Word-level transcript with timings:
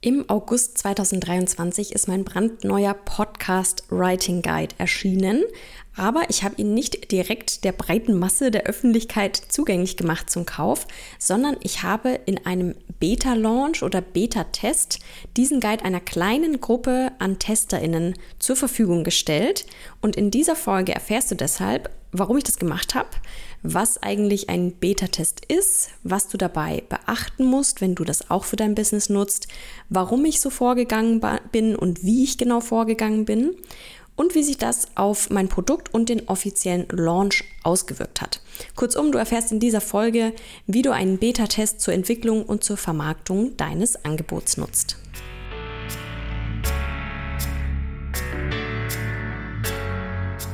Im 0.00 0.30
August 0.30 0.78
2023 0.78 1.92
ist 1.92 2.06
mein 2.06 2.22
brandneuer 2.22 2.94
Podcast 2.94 3.82
Writing 3.88 4.42
Guide 4.42 4.72
erschienen, 4.78 5.42
aber 5.96 6.22
ich 6.28 6.44
habe 6.44 6.54
ihn 6.56 6.72
nicht 6.72 7.10
direkt 7.10 7.64
der 7.64 7.72
breiten 7.72 8.16
Masse 8.16 8.52
der 8.52 8.62
Öffentlichkeit 8.62 9.34
zugänglich 9.34 9.96
gemacht 9.96 10.30
zum 10.30 10.46
Kauf, 10.46 10.86
sondern 11.18 11.56
ich 11.64 11.82
habe 11.82 12.20
in 12.26 12.46
einem 12.46 12.76
Beta-Launch 13.00 13.82
oder 13.82 14.00
Beta-Test 14.00 15.00
diesen 15.36 15.58
Guide 15.58 15.84
einer 15.84 16.00
kleinen 16.00 16.60
Gruppe 16.60 17.10
an 17.18 17.40
TesterInnen 17.40 18.14
zur 18.38 18.54
Verfügung 18.54 19.02
gestellt. 19.02 19.66
Und 20.00 20.14
in 20.14 20.30
dieser 20.30 20.54
Folge 20.54 20.94
erfährst 20.94 21.32
du 21.32 21.34
deshalb, 21.34 21.90
warum 22.12 22.36
ich 22.36 22.44
das 22.44 22.60
gemacht 22.60 22.94
habe, 22.94 23.08
was 23.62 24.02
eigentlich 24.02 24.48
ein 24.48 24.72
Beta-Test 24.72 25.42
ist, 25.46 25.90
was 26.02 26.28
du 26.28 26.36
dabei 26.38 26.82
beachten 26.88 27.44
musst, 27.44 27.80
wenn 27.80 27.94
du 27.94 28.04
das 28.04 28.30
auch 28.30 28.44
für 28.44 28.56
dein 28.56 28.74
Business 28.74 29.08
nutzt, 29.08 29.48
warum 29.88 30.24
ich 30.24 30.40
so 30.40 30.50
vorgegangen 30.50 31.20
bin 31.52 31.76
und 31.76 32.04
wie 32.04 32.24
ich 32.24 32.38
genau 32.38 32.60
vorgegangen 32.60 33.24
bin 33.24 33.56
und 34.18 34.34
wie 34.34 34.42
sich 34.42 34.58
das 34.58 34.88
auf 34.96 35.30
mein 35.30 35.48
Produkt 35.48 35.94
und 35.94 36.08
den 36.08 36.28
offiziellen 36.28 36.86
Launch 36.90 37.44
ausgewirkt 37.62 38.20
hat. 38.20 38.40
Kurzum, 38.74 39.12
du 39.12 39.18
erfährst 39.18 39.52
in 39.52 39.60
dieser 39.60 39.80
Folge, 39.80 40.32
wie 40.66 40.82
du 40.82 40.90
einen 40.90 41.18
Beta-Test 41.18 41.80
zur 41.80 41.94
Entwicklung 41.94 42.44
und 42.44 42.64
zur 42.64 42.76
Vermarktung 42.76 43.56
deines 43.56 44.04
Angebots 44.04 44.56
nutzt. 44.56 44.97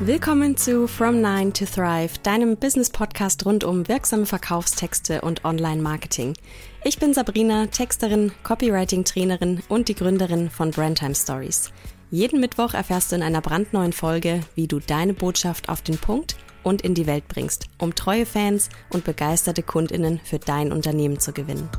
Willkommen 0.01 0.57
zu 0.57 0.89
From 0.89 1.21
Nine 1.21 1.53
to 1.53 1.65
Thrive, 1.67 2.19
deinem 2.25 2.57
Business-Podcast 2.57 3.47
rund 3.47 3.63
um 3.63 3.87
wirksame 3.87 4.27
Verkaufstexte 4.27 5.21
und 5.21 5.45
Online-Marketing. 5.45 6.35
Ich 6.83 6.99
bin 6.99 7.15
Sabrina, 7.15 7.67
Texterin, 7.67 8.33
Copywriting-Trainerin 8.43 9.63
und 9.69 9.87
die 9.89 9.95
Gründerin 9.95 10.51
von 10.51 10.73
Brandtime 10.73 11.15
Stories. 11.15 11.71
Jeden 12.11 12.41
Mittwoch 12.41 12.75
erfährst 12.75 13.13
du 13.13 13.17
in 13.17 13.23
einer 13.23 13.41
brandneuen 13.41 13.93
Folge, 13.93 14.41
wie 14.57 14.67
du 14.67 14.81
deine 14.81 15.15
Botschaft 15.15 15.69
auf 15.69 15.81
den 15.81 15.97
Punkt 15.97 16.37
und 16.65 16.83
in 16.83 16.95
die 16.95 17.07
Welt 17.07 17.29
bringst, 17.29 17.67
um 17.79 17.95
treue 17.95 18.27
Fans 18.27 18.71
und 18.91 19.05
begeisterte 19.05 19.63
Kundinnen 19.63 20.21
für 20.25 20.41
dein 20.41 20.73
Unternehmen 20.73 21.21
zu 21.21 21.33
gewinnen. 21.33 21.71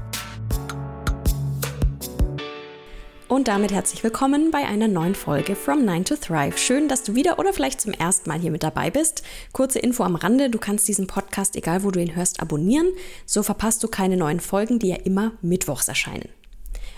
Und 3.28 3.48
damit 3.48 3.72
herzlich 3.72 4.04
willkommen 4.04 4.52
bei 4.52 4.68
einer 4.68 4.88
neuen 4.88 5.16
Folge 5.16 5.56
From 5.56 5.84
9 5.84 6.06
to 6.06 6.16
Thrive. 6.16 6.60
Schön, 6.60 6.88
dass 6.88 7.02
du 7.02 7.16
wieder 7.16 7.40
oder 7.40 7.54
vielleicht 7.54 7.82
zum 7.82 7.92
ersten 7.92 8.30
Mal 8.30 8.38
hier 8.38 8.52
mit 8.52 8.62
dabei 8.62 8.92
bist. 8.92 9.24
Kurze 9.52 9.80
Info 9.80 10.04
am 10.04 10.14
Rande, 10.14 10.52
du 10.52 10.60
kannst 10.60 10.88
diesen 10.88 11.08
Podcast, 11.08 11.56
egal 11.56 11.84
wo 11.84 11.90
du 11.90 12.00
ihn 12.00 12.16
hörst, 12.16 12.40
abonnieren. 12.40 12.88
So 13.26 13.42
verpasst 13.42 13.84
du 13.84 13.88
keine 13.88 14.16
neuen 14.16 14.40
Folgen, 14.40 14.78
die 14.78 14.90
ja 14.90 14.98
immer 14.98 15.32
mittwochs 15.42 15.88
erscheinen. 15.88 16.30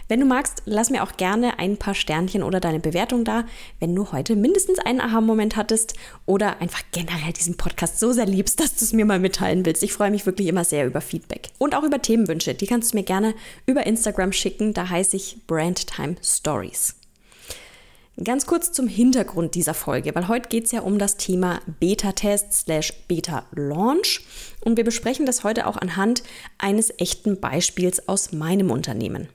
Wenn 0.09 0.21
du 0.21 0.25
magst, 0.25 0.63
lass 0.65 0.89
mir 0.89 1.03
auch 1.03 1.17
gerne 1.17 1.59
ein 1.59 1.75
paar 1.75 1.93
Sternchen 1.93 2.41
oder 2.41 2.61
deine 2.61 2.79
Bewertung 2.79 3.25
da, 3.25 3.45
wenn 3.81 3.93
du 3.93 4.11
heute 4.13 4.37
mindestens 4.37 4.79
einen 4.79 5.01
Aha-Moment 5.01 5.57
hattest 5.57 5.95
oder 6.25 6.61
einfach 6.61 6.81
generell 6.93 7.33
diesen 7.33 7.57
Podcast 7.57 7.99
so 7.99 8.13
sehr 8.13 8.25
liebst, 8.25 8.59
dass 8.61 8.75
du 8.75 8.85
es 8.85 8.93
mir 8.93 9.05
mal 9.05 9.19
mitteilen 9.19 9.65
willst. 9.65 9.83
Ich 9.83 9.91
freue 9.91 10.11
mich 10.11 10.25
wirklich 10.25 10.47
immer 10.47 10.63
sehr 10.63 10.87
über 10.87 11.01
Feedback 11.01 11.49
und 11.57 11.75
auch 11.75 11.83
über 11.83 12.01
Themenwünsche. 12.01 12.53
Die 12.53 12.67
kannst 12.67 12.93
du 12.93 12.97
mir 12.97 13.03
gerne 13.03 13.35
über 13.65 13.85
Instagram 13.85 14.31
schicken. 14.31 14.73
Da 14.73 14.89
heiße 14.89 15.17
ich 15.17 15.45
Brandtime 15.45 16.15
Stories. 16.23 16.95
Ganz 18.23 18.47
kurz 18.47 18.71
zum 18.71 18.87
Hintergrund 18.87 19.53
dieser 19.53 19.75
Folge, 19.75 20.15
weil 20.15 20.27
heute 20.27 20.49
geht 20.49 20.65
es 20.65 20.71
ja 20.71 20.81
um 20.81 20.97
das 20.97 21.17
Thema 21.17 21.59
Beta-Test 21.79 22.51
slash 22.51 22.91
Beta-Launch 23.07 24.21
und 24.61 24.75
wir 24.75 24.83
besprechen 24.83 25.27
das 25.27 25.43
heute 25.43 25.67
auch 25.67 25.77
anhand 25.77 26.23
eines 26.57 26.91
echten 26.97 27.39
Beispiels 27.39 28.07
aus 28.07 28.31
meinem 28.31 28.71
Unternehmen. 28.71 29.27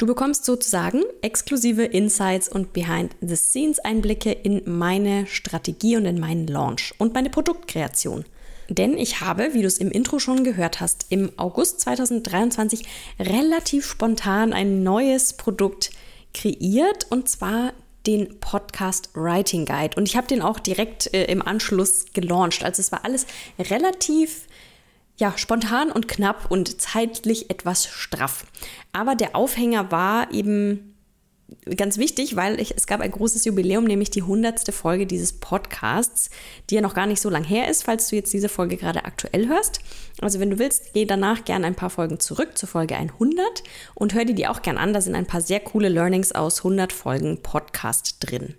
Du 0.00 0.06
bekommst 0.06 0.46
sozusagen 0.46 1.02
exklusive 1.20 1.84
Insights 1.84 2.48
und 2.48 2.72
Behind-the-Scenes-Einblicke 2.72 4.32
in 4.32 4.62
meine 4.64 5.26
Strategie 5.26 5.98
und 5.98 6.06
in 6.06 6.18
meinen 6.18 6.46
Launch 6.46 6.94
und 6.96 7.12
meine 7.12 7.28
Produktkreation. 7.28 8.24
Denn 8.70 8.96
ich 8.96 9.20
habe, 9.20 9.52
wie 9.52 9.60
du 9.60 9.66
es 9.66 9.76
im 9.76 9.90
Intro 9.90 10.18
schon 10.18 10.42
gehört 10.42 10.80
hast, 10.80 11.04
im 11.10 11.30
August 11.36 11.80
2023 11.80 12.82
relativ 13.18 13.84
spontan 13.84 14.54
ein 14.54 14.82
neues 14.82 15.34
Produkt 15.34 15.90
kreiert 16.32 17.06
und 17.10 17.28
zwar 17.28 17.74
den 18.06 18.40
Podcast 18.40 19.10
Writing 19.12 19.66
Guide. 19.66 19.98
Und 19.98 20.08
ich 20.08 20.16
habe 20.16 20.26
den 20.26 20.40
auch 20.40 20.60
direkt 20.60 21.12
äh, 21.12 21.24
im 21.24 21.42
Anschluss 21.42 22.06
gelauncht. 22.14 22.64
Also 22.64 22.80
es 22.80 22.90
war 22.90 23.04
alles 23.04 23.26
relativ 23.58 24.46
ja, 25.20 25.36
spontan 25.36 25.92
und 25.92 26.08
knapp 26.08 26.50
und 26.50 26.80
zeitlich 26.80 27.50
etwas 27.50 27.86
straff. 27.86 28.44
Aber 28.92 29.14
der 29.14 29.36
Aufhänger 29.36 29.92
war 29.92 30.32
eben 30.32 30.96
ganz 31.76 31.98
wichtig, 31.98 32.36
weil 32.36 32.60
ich, 32.60 32.76
es 32.76 32.86
gab 32.86 33.00
ein 33.00 33.10
großes 33.10 33.44
Jubiläum, 33.44 33.84
nämlich 33.84 34.10
die 34.10 34.22
hundertste 34.22 34.72
Folge 34.72 35.06
dieses 35.06 35.34
Podcasts, 35.34 36.30
die 36.68 36.76
ja 36.76 36.80
noch 36.80 36.94
gar 36.94 37.06
nicht 37.06 37.20
so 37.20 37.28
lang 37.28 37.44
her 37.44 37.68
ist, 37.68 37.84
falls 37.84 38.08
du 38.08 38.16
jetzt 38.16 38.32
diese 38.32 38.48
Folge 38.48 38.76
gerade 38.76 39.04
aktuell 39.04 39.48
hörst. 39.48 39.80
Also 40.20 40.40
wenn 40.40 40.50
du 40.50 40.58
willst, 40.58 40.94
geh 40.94 41.04
danach 41.04 41.44
gerne 41.44 41.66
ein 41.66 41.74
paar 41.74 41.90
Folgen 41.90 42.18
zurück 42.18 42.56
zur 42.56 42.68
Folge 42.68 42.96
100 42.96 43.62
und 43.94 44.14
hör 44.14 44.24
dir 44.24 44.34
die 44.34 44.46
auch 44.46 44.62
gern 44.62 44.78
an. 44.78 44.92
Da 44.92 45.00
sind 45.00 45.14
ein 45.14 45.26
paar 45.26 45.40
sehr 45.40 45.60
coole 45.60 45.88
Learnings 45.88 46.32
aus 46.32 46.58
100 46.58 46.92
Folgen 46.92 47.42
Podcast 47.42 48.16
drin. 48.20 48.54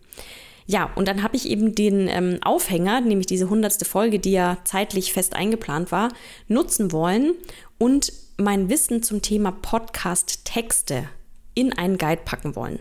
Ja, 0.68 0.92
und 0.96 1.08
dann 1.08 1.24
habe 1.24 1.36
ich 1.36 1.50
eben 1.50 1.76
den 1.76 2.08
ähm, 2.08 2.40
Aufhänger, 2.44 3.02
nämlich 3.02 3.28
diese 3.28 3.50
hundertste 3.50 3.86
Folge, 3.86 4.20
die 4.20 4.32
ja 4.32 4.58
zeitlich 4.64 5.14
fest 5.14 5.36
eingeplant 5.36 5.92
war, 5.92 6.10
nutzen 6.48 6.92
wollen 6.92 7.34
und 7.78 8.14
mein 8.38 8.70
Wissen 8.70 9.04
zum 9.04 9.22
Thema 9.22 9.52
Podcast-Texte 9.52 11.10
in 11.54 11.74
einen 11.74 11.98
Guide 11.98 12.22
packen 12.24 12.56
wollen. 12.56 12.80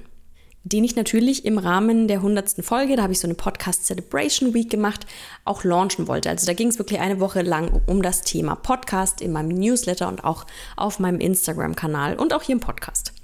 Den 0.63 0.85
ich 0.85 0.95
natürlich 0.95 1.47
im 1.47 1.57
Rahmen 1.57 2.07
der 2.07 2.21
hundertsten 2.21 2.63
Folge, 2.63 2.97
da 2.97 3.03
habe 3.03 3.15
ich 3.15 3.19
so 3.19 3.27
eine 3.27 3.35
Podcast 3.35 3.87
Celebration 3.87 4.53
Week 4.53 4.69
gemacht, 4.69 5.07
auch 5.47 5.65
launchen 5.65 6.07
wollte. 6.07 6.29
Also 6.29 6.47
da 6.47 6.53
ging 6.53 6.69
es 6.69 6.79
wirklich 6.79 7.01
eine 7.01 7.19
Woche 7.19 7.41
lang 7.41 7.81
um 7.87 8.03
das 8.03 8.21
Thema 8.23 8.57
Podcast 8.57 9.23
in 9.23 9.33
meinem 9.33 9.49
Newsletter 9.49 10.07
und 10.07 10.23
auch 10.23 10.45
auf 10.77 10.99
meinem 10.99 11.19
Instagram-Kanal 11.19 12.17
und 12.17 12.35
auch 12.35 12.43
hier 12.43 12.55
im 12.55 12.61
Podcast. 12.61 13.15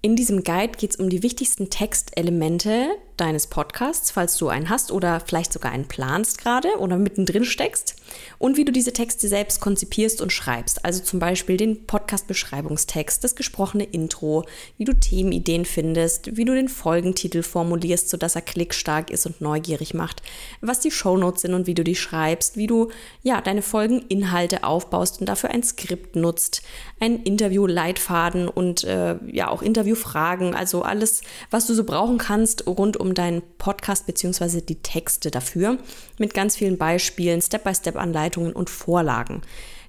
In 0.00 0.16
diesem 0.16 0.42
Guide 0.42 0.72
geht 0.78 0.92
es 0.92 0.96
um 0.96 1.10
die 1.10 1.22
wichtigsten 1.22 1.68
Textelemente 1.68 2.88
deines 3.16 3.46
Podcasts, 3.46 4.10
falls 4.10 4.36
du 4.36 4.48
einen 4.48 4.68
hast 4.68 4.90
oder 4.92 5.20
vielleicht 5.20 5.52
sogar 5.52 5.72
einen 5.72 5.86
planst 5.86 6.38
gerade 6.38 6.68
oder 6.78 6.96
mittendrin 6.96 7.44
steckst 7.44 7.96
und 8.38 8.56
wie 8.56 8.64
du 8.64 8.72
diese 8.72 8.92
Texte 8.92 9.28
selbst 9.28 9.60
konzipierst 9.60 10.20
und 10.20 10.32
schreibst. 10.32 10.84
Also 10.84 11.02
zum 11.02 11.18
Beispiel 11.18 11.56
den 11.56 11.86
Podcast-Beschreibungstext, 11.86 13.22
das 13.22 13.36
gesprochene 13.36 13.84
Intro, 13.84 14.44
wie 14.78 14.84
du 14.84 14.94
Themenideen 14.94 15.64
findest, 15.64 16.36
wie 16.36 16.44
du 16.44 16.54
den 16.54 16.68
Folgentitel 16.68 17.42
formulierst, 17.42 18.08
sodass 18.08 18.34
er 18.34 18.42
klickstark 18.42 19.10
ist 19.10 19.26
und 19.26 19.40
neugierig 19.40 19.94
macht, 19.94 20.22
was 20.60 20.80
die 20.80 20.90
Shownotes 20.90 21.42
sind 21.42 21.54
und 21.54 21.66
wie 21.66 21.74
du 21.74 21.84
die 21.84 21.96
schreibst, 21.96 22.56
wie 22.56 22.66
du 22.66 22.90
ja 23.22 23.40
deine 23.40 23.62
Folgeninhalte 23.62 24.64
aufbaust 24.64 25.20
und 25.20 25.28
dafür 25.28 25.50
ein 25.50 25.62
Skript 25.62 26.16
nutzt, 26.16 26.62
ein 27.00 27.22
Interview-Leitfaden 27.22 28.48
und 28.48 28.84
äh, 28.84 29.16
ja 29.30 29.48
auch 29.48 29.62
Interviewfragen, 29.62 30.54
also 30.54 30.82
alles, 30.82 31.22
was 31.50 31.66
du 31.66 31.74
so 31.74 31.84
brauchen 31.84 32.18
kannst 32.18 32.66
rund 32.66 32.96
um 33.02 33.14
deinen 33.14 33.42
Podcast 33.58 34.06
bzw. 34.06 34.62
die 34.62 34.76
Texte 34.76 35.30
dafür 35.30 35.76
mit 36.18 36.32
ganz 36.32 36.56
vielen 36.56 36.78
Beispielen, 36.78 37.42
Step-by-Step-Anleitungen 37.42 38.52
und 38.52 38.70
Vorlagen. 38.70 39.42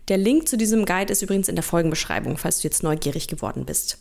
Der 0.09 0.17
Link 0.17 0.49
zu 0.49 0.57
diesem 0.57 0.85
Guide 0.85 1.13
ist 1.13 1.21
übrigens 1.21 1.47
in 1.47 1.55
der 1.55 1.63
Folgenbeschreibung, 1.63 2.37
falls 2.37 2.59
du 2.59 2.67
jetzt 2.67 2.83
neugierig 2.83 3.27
geworden 3.27 3.65
bist. 3.65 3.99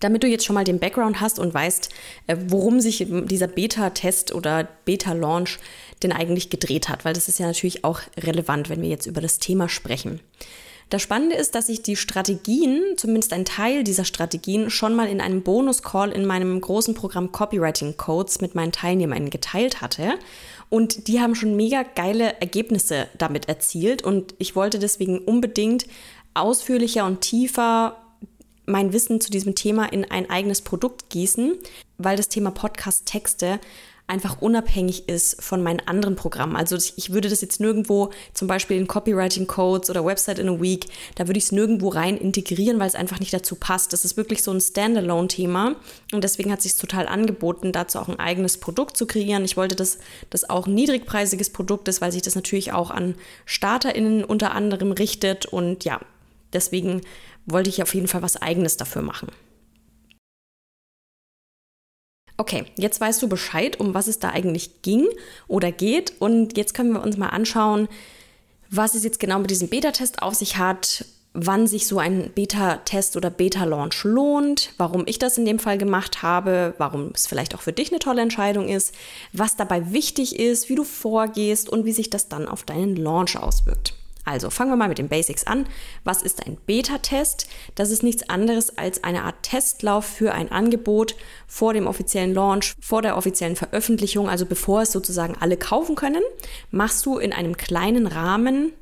Damit 0.00 0.22
du 0.22 0.26
jetzt 0.26 0.44
schon 0.44 0.54
mal 0.54 0.64
den 0.64 0.80
Background 0.80 1.20
hast 1.20 1.38
und 1.38 1.54
weißt, 1.54 1.88
äh, 2.26 2.36
worum 2.48 2.80
sich 2.80 3.06
dieser 3.08 3.46
Beta-Test 3.46 4.34
oder 4.34 4.68
Beta-Launch 4.84 5.58
denn 6.02 6.12
eigentlich 6.12 6.50
gedreht 6.50 6.90
hat, 6.90 7.04
weil 7.04 7.14
das 7.14 7.28
ist 7.28 7.38
ja 7.38 7.46
natürlich 7.46 7.84
auch 7.84 8.00
relevant, 8.18 8.68
wenn 8.68 8.82
wir 8.82 8.88
jetzt 8.90 9.06
über 9.06 9.22
das 9.22 9.38
Thema 9.38 9.68
sprechen. 9.70 10.20
Das 10.90 11.02
Spannende 11.02 11.36
ist, 11.36 11.54
dass 11.54 11.68
ich 11.68 11.82
die 11.82 11.96
Strategien, 11.96 12.80
zumindest 12.96 13.32
ein 13.32 13.44
Teil 13.44 13.84
dieser 13.84 14.04
Strategien, 14.04 14.70
schon 14.70 14.94
mal 14.94 15.08
in 15.08 15.20
einem 15.20 15.42
Bonus-Call 15.42 16.12
in 16.12 16.26
meinem 16.26 16.60
großen 16.60 16.94
Programm 16.94 17.32
Copywriting 17.32 17.96
Codes 17.96 18.40
mit 18.40 18.54
meinen 18.54 18.72
Teilnehmern 18.72 19.30
geteilt 19.30 19.80
hatte. 19.80 20.14
Und 20.70 21.08
die 21.08 21.20
haben 21.20 21.34
schon 21.34 21.56
mega 21.56 21.82
geile 21.82 22.40
Ergebnisse 22.40 23.08
damit 23.16 23.48
erzielt. 23.48 24.02
Und 24.02 24.34
ich 24.38 24.56
wollte 24.56 24.78
deswegen 24.78 25.18
unbedingt 25.18 25.86
ausführlicher 26.34 27.06
und 27.06 27.20
tiefer 27.20 27.96
mein 28.66 28.92
Wissen 28.92 29.20
zu 29.20 29.30
diesem 29.30 29.54
Thema 29.54 29.92
in 29.92 30.10
ein 30.10 30.30
eigenes 30.30 30.62
Produkt 30.62 31.10
gießen, 31.10 31.54
weil 31.98 32.16
das 32.16 32.28
Thema 32.28 32.50
Podcast-Texte 32.50 33.60
einfach 34.06 34.42
unabhängig 34.42 35.08
ist 35.08 35.42
von 35.42 35.62
meinen 35.62 35.80
anderen 35.80 36.14
Programmen. 36.14 36.56
Also 36.56 36.76
ich 36.76 37.12
würde 37.12 37.30
das 37.30 37.40
jetzt 37.40 37.58
nirgendwo, 37.58 38.10
zum 38.34 38.48
Beispiel 38.48 38.76
in 38.76 38.86
Copywriting 38.86 39.46
Codes 39.46 39.88
oder 39.88 40.04
Website 40.04 40.38
in 40.38 40.48
a 40.48 40.60
Week, 40.60 40.86
da 41.14 41.26
würde 41.26 41.38
ich 41.38 41.44
es 41.44 41.52
nirgendwo 41.52 41.88
rein 41.88 42.18
integrieren, 42.18 42.78
weil 42.78 42.86
es 42.86 42.94
einfach 42.94 43.18
nicht 43.18 43.32
dazu 43.32 43.56
passt. 43.56 43.94
Das 43.94 44.04
ist 44.04 44.18
wirklich 44.18 44.42
so 44.42 44.50
ein 44.50 44.60
Standalone-Thema 44.60 45.76
und 46.12 46.22
deswegen 46.22 46.52
hat 46.52 46.58
es 46.58 46.64
sich 46.64 46.76
total 46.76 47.08
angeboten, 47.08 47.72
dazu 47.72 47.98
auch 47.98 48.08
ein 48.08 48.20
eigenes 48.20 48.58
Produkt 48.58 48.98
zu 48.98 49.06
kreieren. 49.06 49.44
Ich 49.44 49.56
wollte, 49.56 49.74
dass 49.74 49.98
das 50.28 50.50
auch 50.50 50.66
ein 50.66 50.74
niedrigpreisiges 50.74 51.50
Produkt 51.50 51.88
ist, 51.88 52.02
weil 52.02 52.12
sich 52.12 52.22
das 52.22 52.34
natürlich 52.34 52.72
auch 52.72 52.90
an 52.90 53.14
StarterInnen 53.46 54.22
unter 54.22 54.52
anderem 54.52 54.92
richtet 54.92 55.46
und 55.46 55.84
ja, 55.84 55.98
deswegen 56.52 57.00
wollte 57.46 57.70
ich 57.70 57.82
auf 57.82 57.94
jeden 57.94 58.08
Fall 58.08 58.22
was 58.22 58.40
eigenes 58.40 58.76
dafür 58.76 59.02
machen. 59.02 59.28
Okay, 62.36 62.64
jetzt 62.76 63.00
weißt 63.00 63.22
du 63.22 63.28
Bescheid, 63.28 63.78
um 63.78 63.94
was 63.94 64.08
es 64.08 64.18
da 64.18 64.30
eigentlich 64.30 64.82
ging 64.82 65.06
oder 65.46 65.70
geht. 65.70 66.14
Und 66.18 66.56
jetzt 66.56 66.74
können 66.74 66.92
wir 66.92 67.02
uns 67.02 67.16
mal 67.16 67.28
anschauen, 67.28 67.88
was 68.70 68.94
es 68.94 69.04
jetzt 69.04 69.20
genau 69.20 69.38
mit 69.38 69.50
diesem 69.50 69.68
Beta-Test 69.68 70.22
auf 70.22 70.34
sich 70.34 70.56
hat, 70.56 71.04
wann 71.32 71.66
sich 71.66 71.86
so 71.86 71.98
ein 71.98 72.30
Beta-Test 72.34 73.16
oder 73.16 73.30
Beta-Launch 73.30 74.04
lohnt, 74.04 74.72
warum 74.78 75.04
ich 75.06 75.18
das 75.18 75.38
in 75.38 75.44
dem 75.44 75.58
Fall 75.58 75.78
gemacht 75.78 76.22
habe, 76.22 76.74
warum 76.78 77.10
es 77.14 77.26
vielleicht 77.26 77.54
auch 77.54 77.60
für 77.60 77.72
dich 77.72 77.90
eine 77.90 77.98
tolle 77.98 78.22
Entscheidung 78.22 78.68
ist, 78.68 78.94
was 79.32 79.56
dabei 79.56 79.92
wichtig 79.92 80.38
ist, 80.38 80.68
wie 80.68 80.76
du 80.76 80.84
vorgehst 80.84 81.68
und 81.68 81.84
wie 81.84 81.92
sich 81.92 82.10
das 82.10 82.28
dann 82.28 82.48
auf 82.48 82.62
deinen 82.62 82.96
Launch 82.96 83.36
auswirkt. 83.36 83.94
Also 84.24 84.50
fangen 84.50 84.70
wir 84.70 84.76
mal 84.76 84.88
mit 84.88 84.98
den 84.98 85.08
Basics 85.08 85.46
an. 85.46 85.66
Was 86.02 86.22
ist 86.22 86.46
ein 86.46 86.56
Beta-Test? 86.66 87.48
Das 87.74 87.90
ist 87.90 88.02
nichts 88.02 88.28
anderes 88.28 88.78
als 88.78 89.04
eine 89.04 89.22
Art 89.22 89.42
Testlauf 89.42 90.04
für 90.04 90.32
ein 90.32 90.50
Angebot 90.50 91.16
vor 91.46 91.74
dem 91.74 91.86
offiziellen 91.86 92.34
Launch, 92.34 92.74
vor 92.80 93.02
der 93.02 93.16
offiziellen 93.16 93.56
Veröffentlichung, 93.56 94.28
also 94.28 94.46
bevor 94.46 94.82
es 94.82 94.92
sozusagen 94.92 95.36
alle 95.38 95.56
kaufen 95.56 95.94
können, 95.94 96.22
machst 96.70 97.04
du 97.06 97.18
in 97.18 97.32
einem 97.32 97.56
kleinen 97.56 98.06
Rahmen 98.06 98.72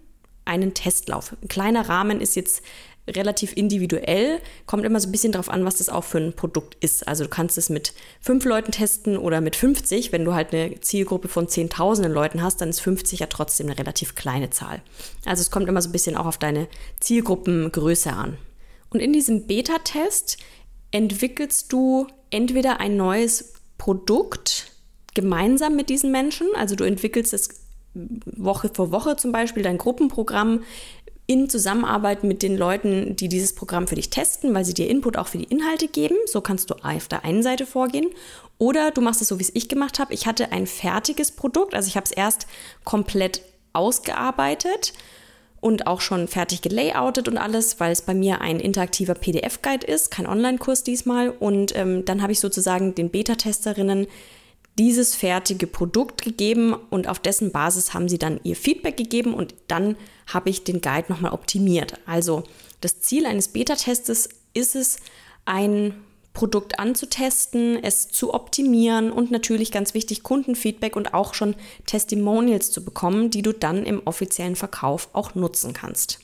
einen 0.45 0.75
Testlauf. 0.75 1.37
Ein 1.43 1.49
kleiner 1.49 1.89
Rahmen 1.89 2.21
ist 2.21 2.35
jetzt 2.37 2.63
relativ 3.09 3.57
individuell. 3.57 4.41
Kommt 4.67 4.85
immer 4.85 5.01
so 5.01 5.09
ein 5.09 5.13
bisschen 5.13 5.33
drauf 5.33 5.49
an, 5.49 5.65
was 5.65 5.77
das 5.77 5.89
auch 5.89 6.05
für 6.05 6.19
ein 6.19 6.35
Produkt 6.35 6.77
ist. 6.83 7.07
Also 7.09 7.25
du 7.25 7.31
kannst 7.31 7.59
es 7.59 7.69
mit 7.69 7.95
fünf 8.21 8.45
Leuten 8.45 8.73
testen 8.73 9.17
oder 9.17 9.41
mit 9.41 9.57
50. 9.57 10.13
Wenn 10.13 10.25
du 10.25 10.35
halt 10.35 10.53
eine 10.53 10.81
Zielgruppe 10.81 11.29
von 11.29 11.49
zehntausenden 11.49 12.13
Leuten 12.13 12.43
hast, 12.43 12.61
dann 12.61 12.69
ist 12.69 12.81
50 12.81 13.21
ja 13.21 13.27
trotzdem 13.27 13.67
eine 13.67 13.79
relativ 13.79 14.15
kleine 14.15 14.51
Zahl. 14.51 14.83
Also 15.25 15.41
es 15.41 15.51
kommt 15.51 15.69
immer 15.69 15.83
so 15.83 15.89
ein 15.89 15.93
bisschen 15.93 16.17
auch 16.17 16.27
auf 16.27 16.39
deine 16.39 16.69
Zielgruppengröße 17.01 18.13
an. 18.13 18.37
Und 18.91 19.01
in 19.01 19.13
diesem 19.13 19.47
Beta-Test 19.47 20.37
entwickelst 20.91 21.73
du 21.73 22.07
entweder 22.31 22.81
ein 22.81 22.97
neues 22.97 23.55
Produkt 23.79 24.73
gemeinsam 25.15 25.77
mit 25.77 25.89
diesen 25.89 26.13
Menschen, 26.13 26.47
also 26.57 26.77
du 26.77 26.85
entwickelst 26.85 27.35
es 27.35 27.63
Woche 27.95 28.71
vor 28.73 28.91
Woche 28.91 29.17
zum 29.17 29.33
Beispiel 29.33 29.63
dein 29.63 29.77
Gruppenprogramm 29.77 30.63
in 31.27 31.49
Zusammenarbeit 31.49 32.25
mit 32.25 32.43
den 32.43 32.57
Leuten, 32.57 33.17
die 33.17 33.29
dieses 33.29 33.55
Programm 33.55 33.87
für 33.87 33.95
dich 33.95 34.11
testen, 34.11 34.55
weil 34.55 34.65
sie 34.65 34.75
dir 34.75 34.89
Input 34.89 35.17
auch 35.17 35.29
für 35.29 35.39
die 35.39 35.45
Inhalte 35.45 35.89
geben. 35.89 36.17
So 36.27 36.41
kannst 36.41 36.71
du 36.71 36.75
auf 36.75 37.09
der 37.09 37.25
einen 37.25 37.43
Seite 37.43 37.65
vorgehen. 37.65 38.09
Oder 38.59 38.91
du 38.91 39.01
machst 39.01 39.23
es 39.23 39.29
so, 39.29 39.39
wie 39.39 39.45
es 39.45 39.55
ich 39.55 39.69
gemacht 39.69 39.99
habe. 39.99 40.15
Ich 40.15 40.27
hatte 40.27 40.53
ein 40.53 40.67
fertiges 40.67 41.31
Produkt, 41.31 41.75
also 41.75 41.89
ich 41.89 41.97
habe 41.97 42.05
es 42.05 42.13
erst 42.13 42.47
komplett 42.85 43.43
ausgearbeitet 43.73 44.93
und 45.61 45.87
auch 45.87 46.01
schon 46.01 46.27
fertig 46.27 46.61
gelayoutet 46.61 47.29
und 47.29 47.39
alles, 47.39 47.79
weil 47.79 47.93
es 47.93 48.03
bei 48.03 48.15
mir 48.15 48.41
ein 48.41 48.59
interaktiver 48.59 49.15
PDF-Guide 49.15 49.87
ist, 49.87 50.11
kein 50.11 50.27
Online-Kurs 50.27 50.83
diesmal. 50.83 51.31
Und 51.31 51.75
ähm, 51.77 52.05
dann 52.05 52.21
habe 52.21 52.33
ich 52.33 52.41
sozusagen 52.41 52.97
den 52.97 53.11
Beta-Testerinnen 53.11 54.09
dieses 54.79 55.15
fertige 55.15 55.67
Produkt 55.67 56.23
gegeben 56.23 56.75
und 56.91 57.09
auf 57.09 57.19
dessen 57.19 57.53
Basis 57.53 57.93
haben 57.93 58.09
sie 58.09 58.19
dann 58.19 58.41
ihr 58.43 58.57
Feedback 58.57 58.97
gegeben 58.97 59.35
und 59.35 59.55
dann 59.69 59.97
habe 60.27 60.51
ich 60.51 60.65
den 60.65 60.81
Guide 60.81 61.07
nochmal 61.09 61.33
optimiert. 61.33 61.99
Also 62.07 62.45
das 62.81 63.01
Ziel 63.01 63.27
eines 63.27 63.49
Beta-Testes 63.49 64.29
ist 64.55 64.75
es, 64.75 64.99
ein 65.45 65.95
Produkt 66.35 66.79
anzutesten, 66.79 67.83
es 67.83 68.09
zu 68.09 68.33
optimieren 68.33 69.13
und 69.13 69.31
natürlich 69.31 69.71
ganz 69.71 69.93
wichtig 69.93 70.23
Kundenfeedback 70.23 70.97
und 70.97 71.13
auch 71.13 71.35
schon 71.35 71.55
Testimonials 71.85 72.71
zu 72.71 72.85
bekommen, 72.85 73.31
die 73.31 73.43
du 73.43 73.53
dann 73.53 73.85
im 73.85 74.03
offiziellen 74.07 74.57
Verkauf 74.57 75.11
auch 75.13 75.35
nutzen 75.35 75.75
kannst. 75.75 76.21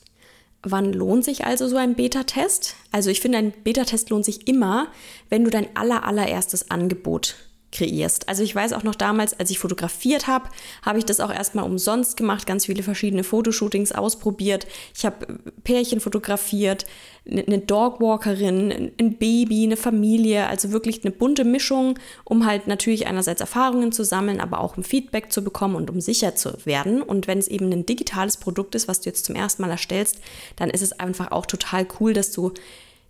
Wann 0.62 0.92
lohnt 0.92 1.24
sich 1.24 1.44
also 1.44 1.68
so 1.68 1.76
ein 1.76 1.94
Beta-Test? 1.94 2.74
Also 2.90 3.10
ich 3.10 3.20
finde, 3.20 3.38
ein 3.38 3.52
Beta-Test 3.52 4.10
lohnt 4.10 4.24
sich 4.24 4.48
immer, 4.48 4.88
wenn 5.28 5.44
du 5.44 5.50
dein 5.50 5.76
aller, 5.76 6.04
allererstes 6.04 6.70
Angebot 6.70 7.36
kreierst. 7.70 8.28
Also 8.28 8.42
ich 8.42 8.54
weiß 8.54 8.72
auch 8.72 8.82
noch 8.82 8.94
damals, 8.94 9.38
als 9.38 9.50
ich 9.50 9.58
fotografiert 9.58 10.26
habe, 10.26 10.48
habe 10.82 10.98
ich 10.98 11.04
das 11.04 11.20
auch 11.20 11.32
erstmal 11.32 11.64
umsonst 11.64 12.16
gemacht, 12.16 12.46
ganz 12.46 12.66
viele 12.66 12.82
verschiedene 12.82 13.24
Fotoshootings 13.24 13.92
ausprobiert. 13.92 14.66
Ich 14.96 15.04
habe 15.04 15.38
Pärchen 15.64 16.00
fotografiert, 16.00 16.86
eine 17.30 17.58
Dogwalkerin, 17.58 18.92
ein 18.98 19.18
Baby, 19.18 19.64
eine 19.64 19.76
Familie, 19.76 20.46
also 20.46 20.72
wirklich 20.72 21.04
eine 21.04 21.12
bunte 21.12 21.44
Mischung, 21.44 21.98
um 22.24 22.46
halt 22.46 22.66
natürlich 22.66 23.06
einerseits 23.06 23.42
Erfahrungen 23.42 23.92
zu 23.92 24.02
sammeln, 24.02 24.40
aber 24.40 24.60
auch 24.60 24.78
um 24.78 24.82
Feedback 24.82 25.30
zu 25.30 25.44
bekommen 25.44 25.74
und 25.74 25.90
um 25.90 26.00
sicher 26.00 26.34
zu 26.34 26.56
werden. 26.64 27.02
Und 27.02 27.26
wenn 27.26 27.38
es 27.38 27.48
eben 27.48 27.70
ein 27.70 27.84
digitales 27.84 28.38
Produkt 28.38 28.74
ist, 28.74 28.88
was 28.88 29.00
du 29.00 29.10
jetzt 29.10 29.26
zum 29.26 29.34
ersten 29.34 29.60
Mal 29.60 29.70
erstellst, 29.70 30.20
dann 30.56 30.70
ist 30.70 30.82
es 30.82 30.92
einfach 30.92 31.32
auch 31.32 31.44
total 31.44 31.86
cool, 32.00 32.14
dass 32.14 32.32
du 32.32 32.54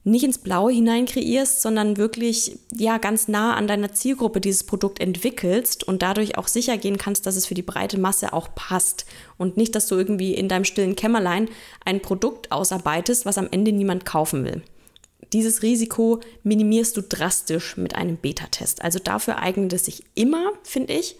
nicht 0.04 0.24
ins 0.24 0.38
Blaue 0.38 0.72
hinein 0.72 1.06
kreierst, 1.06 1.60
sondern 1.60 1.96
wirklich 1.96 2.58
ja 2.74 2.98
ganz 2.98 3.28
nah 3.28 3.54
an 3.54 3.66
deiner 3.66 3.92
Zielgruppe 3.92 4.40
dieses 4.40 4.64
Produkt 4.64 5.00
entwickelst 5.00 5.84
und 5.84 6.02
dadurch 6.02 6.38
auch 6.38 6.48
sicher 6.48 6.78
gehen 6.78 6.98
kannst, 6.98 7.26
dass 7.26 7.36
es 7.36 7.46
für 7.46 7.54
die 7.54 7.62
breite 7.62 7.98
Masse 7.98 8.32
auch 8.32 8.54
passt 8.54 9.06
und 9.36 9.56
nicht, 9.56 9.74
dass 9.74 9.86
du 9.86 9.96
irgendwie 9.96 10.34
in 10.34 10.48
deinem 10.48 10.64
stillen 10.64 10.96
Kämmerlein 10.96 11.48
ein 11.84 12.00
Produkt 12.00 12.52
ausarbeitest, 12.52 13.26
was 13.26 13.38
am 13.38 13.48
Ende 13.50 13.72
niemand 13.72 14.06
kaufen 14.06 14.44
will. 14.44 14.62
Dieses 15.32 15.62
Risiko 15.62 16.20
minimierst 16.42 16.96
du 16.96 17.02
drastisch 17.02 17.76
mit 17.76 17.94
einem 17.94 18.16
Beta-Test. 18.16 18.82
Also 18.82 18.98
dafür 18.98 19.38
eignet 19.38 19.72
es 19.74 19.84
sich 19.84 20.04
immer, 20.14 20.52
finde 20.62 20.94
ich. 20.94 21.16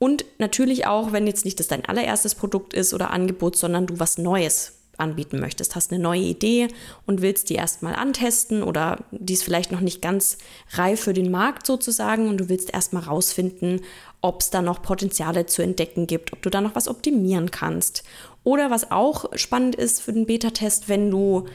Und 0.00 0.24
natürlich 0.38 0.86
auch, 0.86 1.12
wenn 1.12 1.28
jetzt 1.28 1.44
nicht 1.44 1.60
das 1.60 1.68
dein 1.68 1.84
allererstes 1.84 2.34
Produkt 2.34 2.74
ist 2.74 2.94
oder 2.94 3.10
Angebot, 3.10 3.56
sondern 3.56 3.86
du 3.86 4.00
was 4.00 4.18
Neues 4.18 4.72
anbieten 4.98 5.40
möchtest. 5.40 5.74
Hast 5.74 5.92
eine 5.92 6.02
neue 6.02 6.22
Idee 6.22 6.68
und 7.06 7.22
willst 7.22 7.50
die 7.50 7.54
erstmal 7.54 7.94
antesten 7.94 8.62
oder 8.62 8.98
die 9.10 9.34
ist 9.34 9.44
vielleicht 9.44 9.72
noch 9.72 9.80
nicht 9.80 10.02
ganz 10.02 10.38
reif 10.72 11.00
für 11.00 11.14
den 11.14 11.30
Markt 11.30 11.66
sozusagen 11.66 12.28
und 12.28 12.38
du 12.38 12.48
willst 12.48 12.72
erstmal 12.72 13.04
rausfinden, 13.04 13.80
ob 14.20 14.40
es 14.40 14.50
da 14.50 14.62
noch 14.62 14.82
Potenziale 14.82 15.46
zu 15.46 15.62
entdecken 15.62 16.06
gibt, 16.06 16.32
ob 16.32 16.42
du 16.42 16.50
da 16.50 16.60
noch 16.60 16.74
was 16.74 16.88
optimieren 16.88 17.50
kannst. 17.50 18.04
Oder 18.42 18.70
was 18.70 18.90
auch 18.90 19.26
spannend 19.36 19.74
ist 19.74 20.02
für 20.02 20.12
den 20.12 20.26
Beta-Test, 20.26 20.88
wenn 20.88 21.10
du 21.10 21.46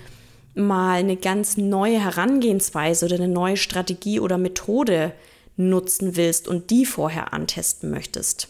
mal 0.55 0.99
eine 0.99 1.15
ganz 1.15 1.57
neue 1.57 1.99
Herangehensweise 1.99 3.05
oder 3.05 3.15
eine 3.15 3.27
neue 3.27 3.57
Strategie 3.57 4.19
oder 4.19 4.37
Methode 4.37 5.13
nutzen 5.57 6.15
willst 6.15 6.47
und 6.47 6.69
die 6.69 6.85
vorher 6.85 7.33
antesten 7.33 7.91
möchtest. 7.91 8.47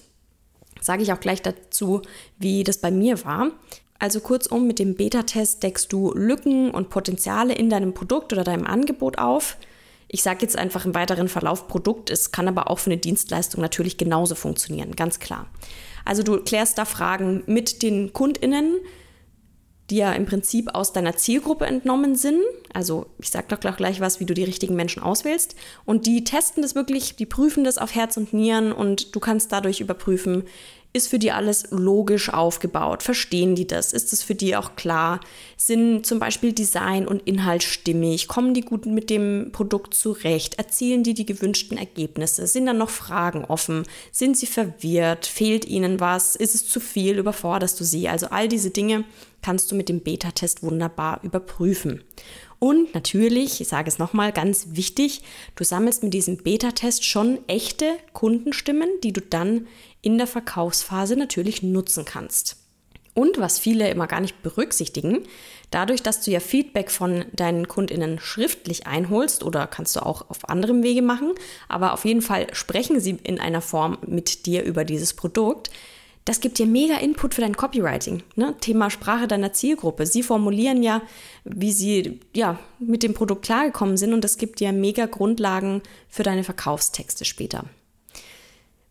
Sage 0.81 1.03
ich 1.03 1.11
auch 1.11 1.19
gleich 1.19 1.41
dazu, 1.41 2.01
wie 2.37 2.63
das 2.63 2.77
bei 2.77 2.91
mir 2.91 3.23
war. 3.25 3.51
Also 3.99 4.21
kurzum, 4.21 4.65
mit 4.65 4.79
dem 4.79 4.95
Beta-Test 4.95 5.61
deckst 5.61 5.91
du 5.91 6.13
Lücken 6.13 6.71
und 6.71 6.89
Potenziale 6.89 7.53
in 7.53 7.69
deinem 7.69 7.93
Produkt 7.93 8.31
oder 8.31 8.45
deinem 8.45 8.65
Angebot 8.65 9.17
auf. 9.17 9.57
Ich 10.07 10.23
sage 10.23 10.39
jetzt 10.41 10.57
einfach 10.57 10.85
im 10.85 10.95
weiteren 10.95 11.27
Verlauf 11.27 11.67
Produkt, 11.67 12.09
es 12.09 12.31
kann 12.31 12.47
aber 12.47 12.71
auch 12.71 12.79
für 12.79 12.89
eine 12.89 12.97
Dienstleistung 12.97 13.61
natürlich 13.61 13.97
genauso 13.97 14.33
funktionieren, 14.35 14.95
ganz 14.95 15.19
klar. 15.19 15.47
Also 16.05 16.23
du 16.23 16.41
klärst 16.41 16.77
da 16.77 16.85
Fragen 16.85 17.43
mit 17.45 17.83
den 17.83 18.13
Kundinnen, 18.13 18.77
die 19.89 19.97
ja 19.97 20.13
im 20.13 20.25
Prinzip 20.25 20.73
aus 20.73 20.93
deiner 20.93 21.15
Zielgruppe 21.15 21.65
entnommen 21.65 22.15
sind. 22.15 22.39
Also 22.73 23.07
ich 23.19 23.31
sage 23.31 23.55
doch 23.59 23.77
gleich 23.77 23.99
was, 23.99 24.19
wie 24.19 24.25
du 24.25 24.33
die 24.33 24.43
richtigen 24.43 24.75
Menschen 24.75 25.01
auswählst. 25.01 25.55
Und 25.85 26.05
die 26.05 26.23
testen 26.23 26.61
das 26.61 26.75
wirklich, 26.75 27.15
die 27.15 27.25
prüfen 27.25 27.63
das 27.63 27.77
auf 27.77 27.95
Herz 27.95 28.15
und 28.17 28.33
Nieren 28.33 28.71
und 28.71 29.15
du 29.15 29.19
kannst 29.19 29.51
dadurch 29.51 29.81
überprüfen, 29.81 30.43
ist 30.91 31.07
für 31.07 31.19
die 31.19 31.31
alles 31.31 31.67
logisch 31.69 32.33
aufgebaut? 32.33 33.03
Verstehen 33.03 33.53
die 33.53 33.67
das? 33.67 33.93
Ist 33.93 34.11
es 34.11 34.23
für 34.23 34.33
die 34.33 34.55
auch 34.55 34.75
klar? 34.75 35.19
Sind 35.55 36.05
zum 36.05 36.17
Beispiel 36.17 36.51
Design 36.51 37.07
und 37.07 37.21
Inhalt 37.27 37.61
stimmig? 37.61 38.27
Kommen 38.27 38.55
die 38.55 38.61
gut 38.61 38.87
mit 38.87 39.09
dem 39.09 39.49
Produkt 39.51 39.93
zurecht? 39.93 40.55
Erzielen 40.57 41.03
die 41.03 41.13
die 41.13 41.27
gewünschten 41.27 41.77
Ergebnisse? 41.77 42.47
Sind 42.47 42.65
dann 42.65 42.79
noch 42.79 42.89
Fragen 42.89 43.45
offen? 43.45 43.83
Sind 44.11 44.35
sie 44.35 44.47
verwirrt? 44.47 45.27
Fehlt 45.27 45.65
ihnen 45.65 45.99
was? 45.99 46.35
Ist 46.35 46.55
es 46.55 46.67
zu 46.67 46.79
viel? 46.79 47.19
Überforderst 47.19 47.79
du 47.79 47.83
sie? 47.83 48.09
Also 48.09 48.27
all 48.31 48.47
diese 48.47 48.71
Dinge 48.71 49.03
kannst 49.41 49.71
du 49.71 49.75
mit 49.75 49.89
dem 49.89 50.01
Beta-Test 50.01 50.63
wunderbar 50.63 51.19
überprüfen. 51.23 52.03
Und 52.59 52.93
natürlich, 52.93 53.61
ich 53.61 53.67
sage 53.69 53.87
es 53.87 53.99
nochmal, 53.99 54.33
ganz 54.33 54.67
wichtig, 54.71 55.21
du 55.55 55.63
sammelst 55.63 56.03
mit 56.03 56.13
diesem 56.13 56.37
Beta-Test 56.37 57.05
schon 57.05 57.39
echte 57.47 57.97
Kundenstimmen, 58.13 58.89
die 59.03 59.13
du 59.13 59.21
dann 59.21 59.67
in 60.01 60.17
der 60.17 60.27
Verkaufsphase 60.27 61.15
natürlich 61.15 61.63
nutzen 61.63 62.03
kannst. 62.05 62.57
Und 63.13 63.39
was 63.39 63.59
viele 63.59 63.89
immer 63.89 64.07
gar 64.07 64.21
nicht 64.21 64.41
berücksichtigen, 64.43 65.23
dadurch, 65.71 66.03
dass 66.03 66.21
du 66.21 66.31
ja 66.31 66.39
Feedback 66.39 66.91
von 66.91 67.25
deinen 67.33 67.67
Kundinnen 67.67 68.19
schriftlich 68.19 68.87
einholst 68.87 69.43
oder 69.43 69.67
kannst 69.67 69.95
du 69.95 70.05
auch 70.05 70.29
auf 70.29 70.47
anderem 70.47 70.83
Wege 70.83 71.01
machen, 71.01 71.33
aber 71.67 71.93
auf 71.93 72.05
jeden 72.05 72.21
Fall 72.21 72.47
sprechen 72.53 72.99
sie 72.99 73.17
in 73.23 73.39
einer 73.39 73.61
Form 73.61 73.97
mit 74.05 74.45
dir 74.45 74.63
über 74.63 74.85
dieses 74.85 75.13
Produkt, 75.13 75.69
das 76.25 76.41
gibt 76.41 76.59
dir 76.59 76.65
mega 76.65 76.97
Input 76.97 77.33
für 77.33 77.41
dein 77.41 77.55
Copywriting. 77.57 78.23
Ne? 78.35 78.55
Thema 78.59 78.89
Sprache 78.89 79.27
deiner 79.27 79.53
Zielgruppe. 79.53 80.05
Sie 80.05 80.21
formulieren 80.23 80.83
ja, 80.83 81.01
wie 81.43 81.71
sie 81.71 82.19
ja, 82.35 82.59
mit 82.77 83.03
dem 83.03 83.13
Produkt 83.13 83.43
klargekommen 83.43 83.97
sind 83.97 84.13
und 84.13 84.23
das 84.23 84.37
gibt 84.37 84.59
dir 84.59 84.71
mega 84.71 85.05
Grundlagen 85.05 85.81
für 86.07 86.23
deine 86.23 86.43
Verkaufstexte 86.43 87.25
später. 87.25 87.65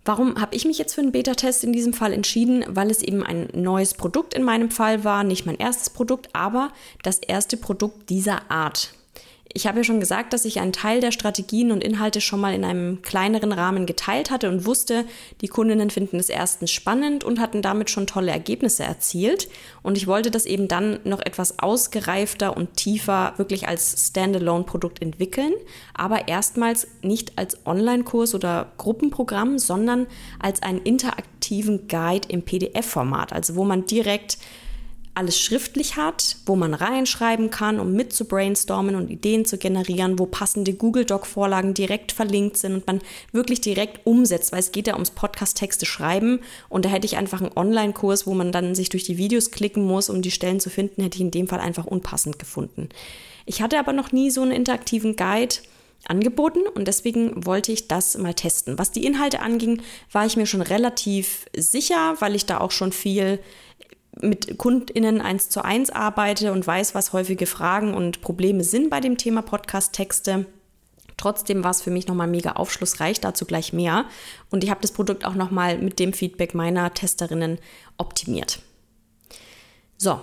Warum 0.05 0.41
habe 0.41 0.57
ich 0.57 0.65
mich 0.65 0.79
jetzt 0.79 0.95
für 0.95 1.03
einen 1.03 1.13
Beta-Test 1.13 1.65
in 1.65 1.73
diesem 1.75 1.93
Fall 1.93 2.15
entschieden? 2.15 2.65
Weil 2.67 2.91
es 2.91 3.03
eben 3.03 3.23
ein 3.23 3.49
neues 3.53 3.93
Produkt 3.93 4.33
in 4.33 4.43
meinem 4.43 4.71
Fall 4.71 5.05
war, 5.05 5.23
nicht 5.23 5.45
mein 5.45 5.59
erstes 5.59 5.91
Produkt, 5.91 6.31
aber 6.33 6.73
das 7.03 7.19
erste 7.19 7.59
Produkt 7.59 8.09
dieser 8.09 8.51
Art. 8.51 8.95
Ich 9.55 9.67
habe 9.67 9.79
ja 9.79 9.85
schon 9.85 9.99
gesagt, 9.99 10.35
dass 10.35 10.45
ich 10.45 10.61
einen 10.61 10.75
Teil 10.75 11.01
der 11.01 11.11
Strategien 11.11 11.73
und 11.73 11.83
Inhalte 11.83 12.21
schon 12.21 12.41
mal 12.41 12.55
in 12.55 12.65
einem 12.65 13.01
kleineren 13.01 13.53
Rahmen 13.53 13.87
geteilt 13.87 14.31
hatte 14.31 14.51
und 14.51 14.67
wusste, 14.67 15.07
die 15.41 15.49
Kundinnen 15.49 15.89
finden 15.89 16.19
es 16.19 16.29
erstens 16.29 16.71
spannend 16.71 17.25
und 17.25 17.41
hatten 17.41 17.63
damit 17.63 17.89
schon 17.89 18.07
tolle 18.07 18.31
Ergebnisse 18.31 18.83
erzielt. 18.83 19.49
Und 19.83 19.97
ich 19.97 20.07
wollte 20.07 20.31
das 20.31 20.45
eben 20.45 20.69
dann 20.69 21.01
noch 21.05 21.21
etwas 21.21 21.59
ausgereifter 21.61 22.57
und 22.57 22.75
tiefer 22.77 23.33
wirklich 23.39 23.67
als 23.69 24.09
Standalone-Produkt 24.09 25.01
entwickeln, 25.01 25.55
aber 25.95 26.29
erstmals 26.29 26.87
nicht 27.01 27.39
als 27.39 27.67
Online-Kurs 27.67 28.35
oder 28.35 28.73
Gruppenprogramm, 28.77 29.59
sondern 29.59 30.09
als 30.39 30.63
einen 30.63 30.83
interaktiven 30.83 31.89
Guide 31.89 32.29
im 32.29 32.43
PDF-Format, 32.43 33.33
also 33.33 33.57
wo 33.57 33.65
man 33.65 33.87
direkt 33.87 34.37
alles 35.19 35.41
schriftlich 35.41 35.97
hat, 35.97 36.37
wo 36.47 36.55
man 36.55 36.75
reinschreiben 36.75 37.51
kann, 37.51 37.81
um 37.81 37.93
mit 37.93 38.13
zu 38.13 38.25
brainstormen 38.25 38.95
und 38.95 39.11
Ideen 39.11 39.45
zu 39.45 39.59
generieren, 39.59 40.19
wo 40.19 40.27
passende 40.27 40.75
Google 40.75 41.05
Doc-Vorlagen 41.05 41.75
direkt 41.75 42.13
verlinkt 42.13 42.57
sind 42.57 42.75
und 42.75 42.87
man 42.87 43.01
wirklich 43.33 43.61
direkt 43.61 44.07
umsetzt, 44.07 44.53
weil 44.53 44.61
es 44.61 44.71
geht 44.71 44.87
ja 44.87 44.95
ums 44.95 45.11
Podcast-Texte 45.11 45.87
schreiben 45.87 46.39
und 46.69 46.85
da 46.85 46.89
hätte 46.89 47.07
ich 47.07 47.17
einfach 47.17 47.41
einen 47.41 47.51
Online-Kurs, 47.57 48.29
wo 48.29 48.35
man 48.35 48.53
dann 48.53 48.77
sich 48.77 48.91
durch 48.91 49.03
die 49.03 49.19
Videos 49.19 49.51
klicken 49.51 49.85
muss, 49.85 50.09
um 50.09 50.23
die 50.23 50.31
Stellen 50.31 50.61
zu 50.61 50.71
finden, 50.71 51.03
hätte 51.03 51.17
ich 51.17 51.23
in 51.23 51.33
dem 51.33 51.49
Fall 51.49 51.61
einfach 51.61 51.87
unpassend 51.87 52.39
gefunden. 52.39 52.89
Ich 53.45 53.61
hatte 53.61 53.79
aber 53.79 53.93
noch 53.93 54.13
nie 54.13 54.31
so 54.31 54.43
einen 54.43 54.53
interaktiven 54.53 55.17
Guide 55.17 55.57
angeboten 56.07 56.61
und 56.75 56.87
deswegen 56.87 57.45
wollte 57.45 57.73
ich 57.73 57.89
das 57.89 58.17
mal 58.17 58.35
testen. 58.35 58.79
Was 58.79 58.93
die 58.93 59.05
Inhalte 59.05 59.41
anging, 59.41 59.83
war 60.13 60.27
ich 60.27 60.37
mir 60.37 60.47
schon 60.47 60.63
relativ 60.63 61.47
sicher, 61.57 62.15
weil 62.21 62.37
ich 62.37 62.47
da 62.47 62.61
auch 62.61 62.71
schon 62.71 62.93
viel 62.93 63.41
mit 64.21 64.59
KundInnen 64.59 65.21
eins 65.21 65.49
zu 65.49 65.65
eins 65.65 65.91
arbeite 65.91 66.53
und 66.53 66.67
weiß, 66.67 66.95
was 66.95 67.13
häufige 67.13 67.47
Fragen 67.47 67.95
und 67.95 68.21
Probleme 68.21 68.65
sind 68.65 68.91
bei 68.91 69.01
dem 69.01 69.17
Thema 69.17 69.43
Podcast-Texte. 69.43 70.47
Trotzdem 71.17 71.65
war 71.65 71.73
es 71.73 71.83
für 71.83 71.91
mich 71.91 72.07
nochmal 72.07 72.29
mega 72.29 72.53
aufschlussreich, 72.53 73.21
dazu 73.21 73.45
gleich 73.45 73.73
mehr. 73.73 74.07
Und 74.51 74.65
ich 74.65 74.71
habe 74.71 74.81
das 74.81 74.93
Produkt 74.93 75.25
auch 75.25 75.35
nochmal 75.35 75.79
mit 75.79 75.99
dem 75.99 76.13
Feedback 76.13 76.55
meiner 76.55 76.95
Testerinnen 76.95 77.59
optimiert. 77.97 78.61
So, 79.97 80.21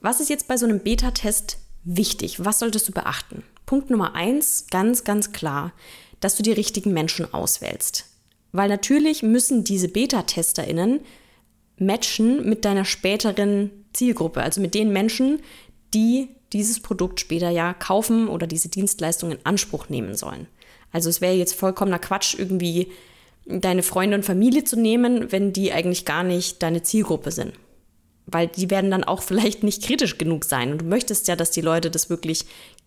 was 0.00 0.20
ist 0.20 0.30
jetzt 0.30 0.46
bei 0.46 0.56
so 0.56 0.66
einem 0.66 0.80
Beta-Test 0.80 1.58
wichtig? 1.84 2.44
Was 2.44 2.60
solltest 2.60 2.88
du 2.88 2.92
beachten? 2.92 3.42
Punkt 3.66 3.90
Nummer 3.90 4.14
eins, 4.14 4.66
ganz, 4.70 5.02
ganz 5.02 5.32
klar, 5.32 5.72
dass 6.20 6.36
du 6.36 6.44
die 6.44 6.52
richtigen 6.52 6.92
Menschen 6.92 7.32
auswählst. 7.34 8.06
Weil 8.52 8.68
natürlich 8.68 9.24
müssen 9.24 9.64
diese 9.64 9.88
Beta-TesterInnen 9.88 11.00
matchen 11.78 12.48
mit 12.48 12.64
deiner 12.64 12.84
späteren 12.84 13.70
Zielgruppe, 13.92 14.42
also 14.42 14.60
mit 14.60 14.74
den 14.74 14.92
Menschen, 14.92 15.40
die 15.94 16.28
dieses 16.52 16.80
Produkt 16.80 17.20
später 17.20 17.50
ja 17.50 17.74
kaufen 17.74 18.28
oder 18.28 18.46
diese 18.46 18.68
Dienstleistung 18.68 19.32
in 19.32 19.38
Anspruch 19.44 19.88
nehmen 19.88 20.14
sollen. 20.14 20.46
Also 20.92 21.08
es 21.10 21.20
wäre 21.20 21.34
jetzt 21.34 21.54
vollkommener 21.54 21.98
Quatsch, 21.98 22.34
irgendwie 22.38 22.92
deine 23.46 23.82
Freunde 23.82 24.16
und 24.16 24.24
Familie 24.24 24.64
zu 24.64 24.76
nehmen, 24.78 25.30
wenn 25.32 25.52
die 25.52 25.72
eigentlich 25.72 26.04
gar 26.04 26.22
nicht 26.22 26.62
deine 26.62 26.82
Zielgruppe 26.82 27.30
sind. 27.30 27.52
Weil 28.26 28.48
die 28.48 28.70
werden 28.70 28.90
dann 28.90 29.04
auch 29.04 29.22
vielleicht 29.22 29.62
nicht 29.62 29.84
kritisch 29.84 30.18
genug 30.18 30.44
sein. 30.44 30.72
Und 30.72 30.82
du 30.82 30.84
möchtest 30.84 31.28
ja, 31.28 31.36
dass 31.36 31.52
die 31.52 31.60
Leute 31.60 31.90
das 31.90 32.10
wirklich 32.10 32.46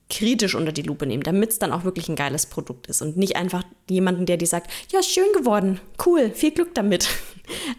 kritisch 0.10 0.56
unter 0.56 0.72
die 0.72 0.82
Lupe 0.82 1.06
nehmen, 1.06 1.24
damit 1.24 1.52
es 1.52 1.60
dann 1.60 1.72
auch 1.72 1.84
wirklich 1.84 2.10
ein 2.10 2.16
geiles 2.16 2.48
Produkt 2.48 2.88
ist 2.88 3.02
und 3.02 3.16
nicht 3.16 3.36
einfach 3.36 3.64
jemanden, 3.90 4.26
der 4.26 4.38
dir 4.38 4.48
sagt, 4.48 4.70
ja, 4.92 5.04
schön 5.04 5.32
geworden, 5.34 5.80
cool, 6.06 6.32
viel 6.32 6.52
Glück 6.52 6.74
damit. 6.74 7.08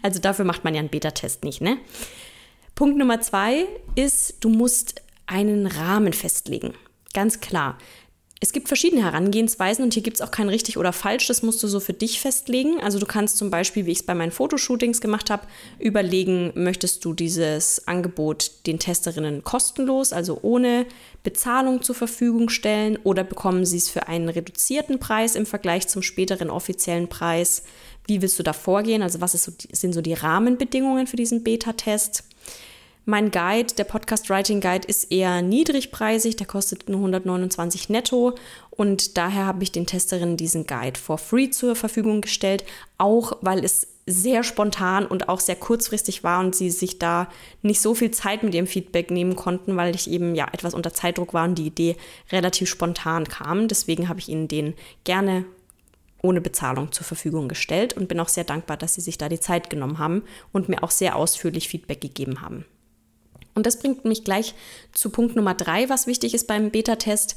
Also 0.01 0.19
dafür 0.19 0.45
macht 0.45 0.63
man 0.63 0.73
ja 0.73 0.79
einen 0.79 0.89
Beta-Test 0.89 1.43
nicht, 1.43 1.61
ne? 1.61 1.77
Punkt 2.75 2.97
Nummer 2.97 3.21
zwei 3.21 3.65
ist, 3.95 4.35
du 4.39 4.49
musst 4.49 5.01
einen 5.27 5.67
Rahmen 5.67 6.13
festlegen. 6.13 6.73
Ganz 7.13 7.39
klar. 7.39 7.77
Es 8.43 8.53
gibt 8.53 8.69
verschiedene 8.69 9.03
Herangehensweisen 9.03 9.83
und 9.83 9.93
hier 9.93 10.01
gibt 10.01 10.17
es 10.17 10.21
auch 10.21 10.31
kein 10.31 10.49
richtig 10.49 10.75
oder 10.79 10.93
falsch, 10.93 11.27
das 11.27 11.43
musst 11.43 11.61
du 11.61 11.67
so 11.67 11.79
für 11.79 11.93
dich 11.93 12.19
festlegen. 12.19 12.81
Also 12.81 12.97
du 12.97 13.05
kannst 13.05 13.37
zum 13.37 13.51
Beispiel, 13.51 13.85
wie 13.85 13.91
ich 13.91 13.99
es 13.99 14.05
bei 14.05 14.15
meinen 14.15 14.31
Fotoshootings 14.31 14.99
gemacht 14.99 15.29
habe, 15.29 15.45
überlegen, 15.77 16.51
möchtest 16.55 17.05
du 17.05 17.13
dieses 17.13 17.87
Angebot 17.87 18.49
den 18.65 18.79
Testerinnen 18.79 19.43
kostenlos, 19.43 20.11
also 20.11 20.39
ohne 20.41 20.87
Bezahlung 21.21 21.83
zur 21.83 21.93
Verfügung 21.93 22.49
stellen 22.49 22.97
oder 23.03 23.23
bekommen 23.23 23.63
sie 23.63 23.77
es 23.77 23.89
für 23.89 24.07
einen 24.07 24.27
reduzierten 24.27 24.97
Preis 24.97 25.35
im 25.35 25.45
Vergleich 25.45 25.87
zum 25.87 26.01
späteren 26.01 26.49
offiziellen 26.49 27.09
Preis? 27.09 27.61
Wie 28.07 28.23
willst 28.23 28.39
du 28.39 28.43
da 28.43 28.53
vorgehen? 28.53 29.03
Also 29.03 29.21
was 29.21 29.33
so, 29.33 29.51
sind 29.71 29.93
so 29.93 30.01
die 30.01 30.15
Rahmenbedingungen 30.15 31.05
für 31.05 31.15
diesen 31.15 31.43
Beta-Test? 31.43 32.23
Mein 33.05 33.31
Guide, 33.31 33.73
der 33.73 33.83
Podcast 33.85 34.29
Writing 34.29 34.61
Guide, 34.61 34.87
ist 34.87 35.11
eher 35.11 35.41
niedrigpreisig, 35.41 36.35
der 36.35 36.45
kostet 36.45 36.87
nur 36.87 36.99
129 36.99 37.89
netto 37.89 38.35
und 38.69 39.17
daher 39.17 39.47
habe 39.47 39.63
ich 39.63 39.71
den 39.71 39.87
Testerinnen 39.87 40.37
diesen 40.37 40.67
Guide 40.67 40.99
for 40.99 41.17
free 41.17 41.49
zur 41.49 41.75
Verfügung 41.75 42.21
gestellt, 42.21 42.63
auch 42.99 43.37
weil 43.41 43.65
es 43.65 43.87
sehr 44.05 44.43
spontan 44.43 45.07
und 45.07 45.29
auch 45.29 45.39
sehr 45.39 45.55
kurzfristig 45.55 46.23
war 46.23 46.41
und 46.41 46.55
sie 46.55 46.69
sich 46.69 46.99
da 46.99 47.27
nicht 47.63 47.81
so 47.81 47.95
viel 47.95 48.11
Zeit 48.11 48.43
mit 48.43 48.53
ihrem 48.53 48.67
Feedback 48.67 49.09
nehmen 49.09 49.35
konnten, 49.35 49.77
weil 49.77 49.95
ich 49.95 50.07
eben 50.07 50.35
ja 50.35 50.47
etwas 50.51 50.75
unter 50.75 50.93
Zeitdruck 50.93 51.33
war 51.33 51.45
und 51.45 51.55
die 51.55 51.67
Idee 51.67 51.95
relativ 52.31 52.69
spontan 52.69 53.27
kam. 53.27 53.67
Deswegen 53.67 54.09
habe 54.09 54.19
ich 54.19 54.29
ihnen 54.29 54.47
den 54.47 54.75
gerne 55.05 55.45
ohne 56.21 56.41
Bezahlung 56.41 56.91
zur 56.91 57.05
Verfügung 57.05 57.47
gestellt 57.47 57.93
und 57.93 58.07
bin 58.07 58.19
auch 58.19 58.27
sehr 58.27 58.43
dankbar, 58.43 58.77
dass 58.77 58.93
sie 58.93 59.01
sich 59.01 59.17
da 59.17 59.27
die 59.27 59.39
Zeit 59.39 59.71
genommen 59.71 59.97
haben 59.97 60.21
und 60.51 60.69
mir 60.69 60.83
auch 60.83 60.91
sehr 60.91 61.15
ausführlich 61.15 61.67
Feedback 61.67 62.01
gegeben 62.01 62.41
haben. 62.41 62.65
Und 63.61 63.67
das 63.67 63.77
bringt 63.77 64.05
mich 64.05 64.23
gleich 64.23 64.55
zu 64.91 65.11
Punkt 65.11 65.35
Nummer 65.35 65.53
drei, 65.53 65.87
was 65.87 66.07
wichtig 66.07 66.33
ist 66.33 66.47
beim 66.47 66.71
Beta-Test. 66.71 67.35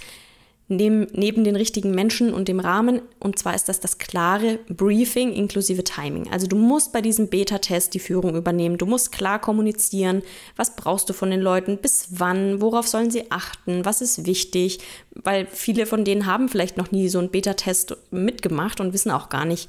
Neben, 0.68 1.08
neben 1.12 1.44
den 1.44 1.54
richtigen 1.54 1.90
Menschen 1.90 2.32
und 2.32 2.48
dem 2.48 2.60
Rahmen. 2.60 3.02
Und 3.20 3.38
zwar 3.38 3.54
ist 3.54 3.68
das 3.68 3.80
das 3.80 3.98
klare 3.98 4.58
Briefing 4.70 5.34
inklusive 5.34 5.84
Timing. 5.84 6.32
Also 6.32 6.46
du 6.46 6.56
musst 6.56 6.94
bei 6.94 7.02
diesem 7.02 7.28
Beta-Test 7.28 7.92
die 7.92 7.98
Führung 7.98 8.34
übernehmen. 8.36 8.78
Du 8.78 8.86
musst 8.86 9.12
klar 9.12 9.38
kommunizieren, 9.38 10.22
was 10.56 10.76
brauchst 10.76 11.10
du 11.10 11.12
von 11.12 11.30
den 11.30 11.42
Leuten, 11.42 11.76
bis 11.76 12.06
wann, 12.12 12.62
worauf 12.62 12.88
sollen 12.88 13.10
sie 13.10 13.30
achten, 13.30 13.84
was 13.84 14.00
ist 14.00 14.24
wichtig. 14.24 14.78
Weil 15.10 15.46
viele 15.50 15.84
von 15.84 16.06
denen 16.06 16.24
haben 16.24 16.48
vielleicht 16.48 16.78
noch 16.78 16.90
nie 16.90 17.10
so 17.10 17.18
einen 17.18 17.28
Beta-Test 17.28 17.98
mitgemacht 18.10 18.80
und 18.80 18.94
wissen 18.94 19.10
auch 19.10 19.28
gar 19.28 19.44
nicht, 19.44 19.68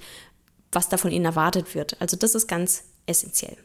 was 0.72 0.88
da 0.88 0.96
von 0.96 1.12
ihnen 1.12 1.26
erwartet 1.26 1.76
wird. 1.76 2.00
Also 2.00 2.16
das 2.16 2.34
ist 2.34 2.48
ganz 2.48 2.86
essentiell. 3.08 3.58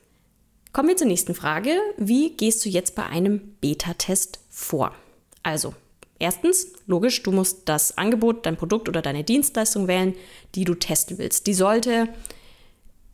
Kommen 0.73 0.89
wir 0.89 0.97
zur 0.97 1.09
nächsten 1.09 1.35
Frage. 1.35 1.73
Wie 1.97 2.31
gehst 2.31 2.65
du 2.65 2.69
jetzt 2.69 2.95
bei 2.95 3.05
einem 3.05 3.41
Beta-Test 3.61 4.39
vor? 4.51 4.95
Also, 5.43 5.75
erstens, 6.21 6.69
logisch, 6.87 7.25
du 7.25 7.33
musst 7.33 7.63
das 7.69 7.99
Angebot, 7.99 8.47
dein 8.47 8.57
Produkt 8.57 8.89
oder 8.89 9.03
deine 9.03 9.25
Dienstleistung 9.25 9.89
wählen, 9.89 10.15
die 10.55 10.65
du 10.65 10.75
testen 10.75 11.19
willst. 11.19 11.49
Die 11.49 11.55
sollte 11.55 12.09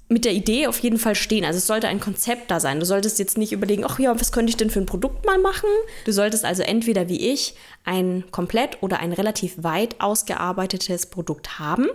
mit 0.08 0.24
der 0.24 0.34
Idee 0.34 0.66
auf 0.66 0.78
jeden 0.80 0.98
Fall 0.98 1.14
stehen. 1.14 1.44
Also 1.44 1.56
es 1.56 1.66
sollte 1.66 1.88
ein 1.88 1.98
Konzept 1.98 2.50
da 2.50 2.60
sein. 2.60 2.78
Du 2.78 2.86
solltest 2.86 3.18
jetzt 3.18 3.38
nicht 3.38 3.52
überlegen, 3.52 3.84
ach 3.84 3.98
ja, 3.98 4.18
was 4.20 4.32
könnte 4.32 4.50
ich 4.50 4.56
denn 4.56 4.70
für 4.70 4.80
ein 4.80 4.86
Produkt 4.86 5.24
mal 5.24 5.38
machen? 5.38 5.68
Du 6.04 6.12
solltest 6.12 6.44
also 6.44 6.62
entweder 6.62 7.08
wie 7.08 7.32
ich 7.32 7.54
ein 7.84 8.24
komplett 8.30 8.82
oder 8.82 9.00
ein 9.00 9.12
relativ 9.12 9.62
weit 9.64 10.00
ausgearbeitetes 10.00 11.06
Produkt 11.06 11.58
haben 11.58 11.88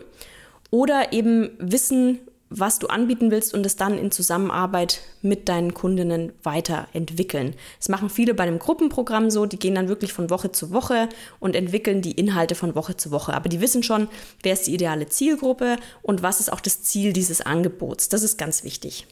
oder 0.72 1.14
eben 1.14 1.52
wissen, 1.60 2.20
was 2.54 2.80
du 2.80 2.88
anbieten 2.88 3.32
willst 3.32 3.54
und 3.54 3.66
es 3.66 3.78
dann 3.78 3.98
in 3.98 4.12
Zusammenarbeit 4.12 5.00
mit 5.22 5.48
deinen 5.48 5.74
Kundinnen 5.74 6.34
weiterentwickeln. 6.44 7.56
Das 7.80 7.88
machen 7.88 8.10
viele 8.10 8.34
bei 8.34 8.44
einem 8.44 8.60
Gruppenprogramm 8.60 9.32
so, 9.32 9.46
die 9.46 9.58
gehen 9.58 9.76
dann 9.76 9.88
wirklich 9.88 10.12
von 10.12 10.30
Woche 10.30 10.52
zu 10.52 10.72
Woche 10.72 11.08
und 11.40 11.56
entwickeln 11.56 12.02
die 12.02 12.12
Inhalte 12.12 12.56
von 12.56 12.76
Woche 12.76 12.98
zu 12.98 13.10
Woche. 13.10 13.34
Aber 13.34 13.48
die 13.48 13.62
wissen 13.62 13.84
schon, 13.84 14.10
wer 14.44 14.54
ist 14.54 14.68
die 14.68 14.74
ideale 14.74 15.08
Zielgruppe 15.08 15.78
und 16.02 16.24
was 16.24 16.42
ist 16.42 16.52
auch 16.52 16.60
das 16.60 16.84
Ziel 16.84 17.14
dieses 17.14 17.40
Angebots. 17.40 18.10
Das 18.10 18.22
ist 18.22 18.38
ganz 18.38 18.66
wichtig. 18.66 19.08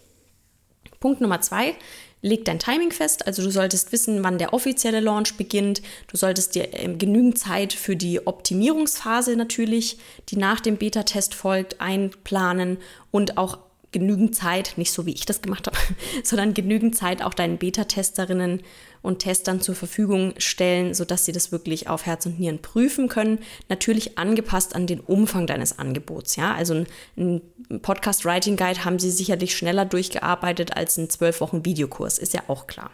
Punkt 0.99 1.21
Nummer 1.21 1.39
zwei, 1.39 1.75
leg 2.21 2.45
dein 2.45 2.59
Timing 2.59 2.91
fest. 2.91 3.25
Also 3.27 3.43
du 3.43 3.51
solltest 3.51 3.91
wissen, 3.91 4.23
wann 4.23 4.37
der 4.37 4.53
offizielle 4.53 4.99
Launch 4.99 5.35
beginnt. 5.37 5.81
Du 6.07 6.17
solltest 6.17 6.55
dir 6.55 6.73
ähm, 6.73 6.97
genügend 6.97 7.37
Zeit 7.37 7.73
für 7.73 7.95
die 7.95 8.25
Optimierungsphase 8.25 9.35
natürlich, 9.35 9.97
die 10.29 10.37
nach 10.37 10.59
dem 10.59 10.77
Beta-Test 10.77 11.35
folgt, 11.35 11.79
einplanen 11.79 12.77
und 13.11 13.37
auch 13.37 13.57
genügend 13.91 14.35
Zeit, 14.35 14.73
nicht 14.77 14.91
so 14.91 15.05
wie 15.05 15.13
ich 15.13 15.25
das 15.25 15.41
gemacht 15.41 15.67
habe, 15.67 15.77
sondern 16.23 16.53
genügend 16.53 16.95
Zeit 16.95 17.23
auch 17.23 17.33
deinen 17.33 17.57
Beta-Testerinnen 17.57 18.61
und 19.01 19.19
Testern 19.19 19.61
zur 19.61 19.75
Verfügung 19.75 20.33
stellen, 20.37 20.93
sodass 20.93 21.25
sie 21.25 21.31
das 21.31 21.51
wirklich 21.51 21.87
auf 21.87 22.05
Herz 22.05 22.25
und 22.25 22.39
Nieren 22.39 22.61
prüfen 22.61 23.07
können. 23.07 23.39
Natürlich 23.69 24.17
angepasst 24.17 24.75
an 24.75 24.87
den 24.87 24.99
Umfang 24.99 25.47
deines 25.47 25.79
Angebots. 25.79 26.35
Ja, 26.35 26.53
also 26.53 26.85
ein, 27.17 27.41
Podcast 27.81 28.25
Writing 28.25 28.57
Guide 28.57 28.83
haben 28.83 28.99
sie 28.99 29.11
sicherlich 29.11 29.55
schneller 29.55 29.85
durchgearbeitet 29.85 30.75
als 30.75 30.97
ein 30.97 31.09
zwölf 31.09 31.39
Wochen 31.39 31.65
Videokurs, 31.65 32.17
ist 32.17 32.33
ja 32.33 32.43
auch 32.47 32.67
klar. 32.67 32.91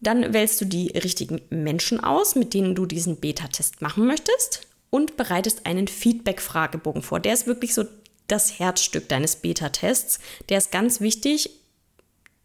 Dann 0.00 0.34
wählst 0.34 0.60
du 0.60 0.66
die 0.66 0.88
richtigen 0.88 1.40
Menschen 1.48 2.00
aus, 2.00 2.34
mit 2.34 2.52
denen 2.52 2.74
du 2.74 2.84
diesen 2.84 3.16
Beta-Test 3.16 3.80
machen 3.80 4.06
möchtest 4.06 4.66
und 4.90 5.16
bereitest 5.16 5.64
einen 5.64 5.88
Feedback-Fragebogen 5.88 7.02
vor. 7.02 7.18
Der 7.18 7.32
ist 7.32 7.46
wirklich 7.46 7.74
so 7.74 7.84
das 8.26 8.58
Herzstück 8.58 9.08
deines 9.08 9.36
Beta-Tests. 9.36 10.18
Der 10.48 10.58
ist 10.58 10.72
ganz 10.72 11.00
wichtig, 11.00 11.50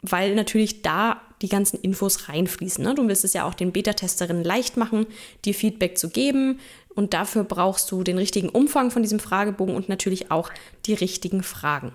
weil 0.01 0.35
natürlich 0.35 0.81
da 0.81 1.21
die 1.41 1.49
ganzen 1.49 1.79
Infos 1.79 2.27
reinfließen. 2.27 2.83
Ne? 2.83 2.95
Du 2.95 3.07
willst 3.07 3.23
es 3.23 3.33
ja 3.33 3.45
auch 3.45 3.53
den 3.53 3.71
Beta-Testerinnen 3.71 4.43
leicht 4.43 4.77
machen, 4.77 5.07
dir 5.45 5.53
Feedback 5.53 5.97
zu 5.97 6.09
geben. 6.09 6.59
Und 6.95 7.13
dafür 7.13 7.43
brauchst 7.43 7.91
du 7.91 8.03
den 8.03 8.17
richtigen 8.17 8.49
Umfang 8.49 8.91
von 8.91 9.03
diesem 9.03 9.19
Fragebogen 9.19 9.75
und 9.75 9.87
natürlich 9.87 10.31
auch 10.31 10.51
die 10.85 10.93
richtigen 10.93 11.43
Fragen. 11.43 11.93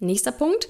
Nächster 0.00 0.32
Punkt. 0.32 0.68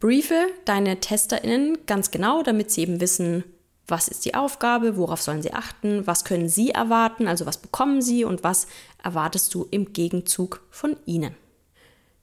Briefe 0.00 0.46
deine 0.64 1.00
TesterInnen 1.00 1.78
ganz 1.86 2.10
genau, 2.10 2.42
damit 2.42 2.70
sie 2.70 2.82
eben 2.82 3.00
wissen, 3.00 3.44
was 3.86 4.08
ist 4.08 4.24
die 4.24 4.34
Aufgabe, 4.34 4.96
worauf 4.96 5.20
sollen 5.20 5.42
sie 5.42 5.52
achten, 5.52 6.06
was 6.06 6.24
können 6.24 6.48
sie 6.48 6.70
erwarten, 6.70 7.26
also 7.26 7.44
was 7.44 7.58
bekommen 7.58 8.00
sie 8.00 8.24
und 8.24 8.44
was 8.44 8.66
erwartest 9.02 9.52
du 9.52 9.66
im 9.70 9.92
Gegenzug 9.92 10.62
von 10.70 10.96
ihnen. 11.06 11.34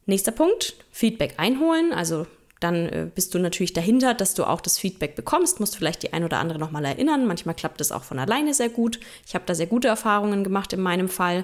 Nächster 0.08 0.32
Punkt, 0.32 0.76
Feedback 0.90 1.36
einholen, 1.38 1.94
also 1.94 2.26
dann 2.60 2.88
äh, 2.88 3.08
bist 3.14 3.34
du 3.34 3.40
natürlich 3.40 3.74
dahinter, 3.74 4.14
dass 4.14 4.34
du 4.34 4.44
auch 4.46 4.62
das 4.62 4.80
Feedback 4.80 5.16
bekommst, 5.16 5.60
musst 5.60 5.76
vielleicht 5.76 6.04
die 6.04 6.14
ein 6.14 6.24
oder 6.24 6.40
andere 6.40 6.60
nochmal 6.60 6.86
erinnern. 6.86 7.28
Manchmal 7.28 7.56
klappt 7.56 7.82
es 7.82 7.92
auch 7.92 8.04
von 8.04 8.18
alleine 8.18 8.54
sehr 8.54 8.70
gut. 8.70 9.00
Ich 9.28 9.36
habe 9.36 9.46
da 9.46 9.54
sehr 9.54 9.68
gute 9.68 9.88
Erfahrungen 9.88 10.44
gemacht 10.44 10.74
in 10.74 10.82
meinem 10.82 11.10
Fall. 11.10 11.44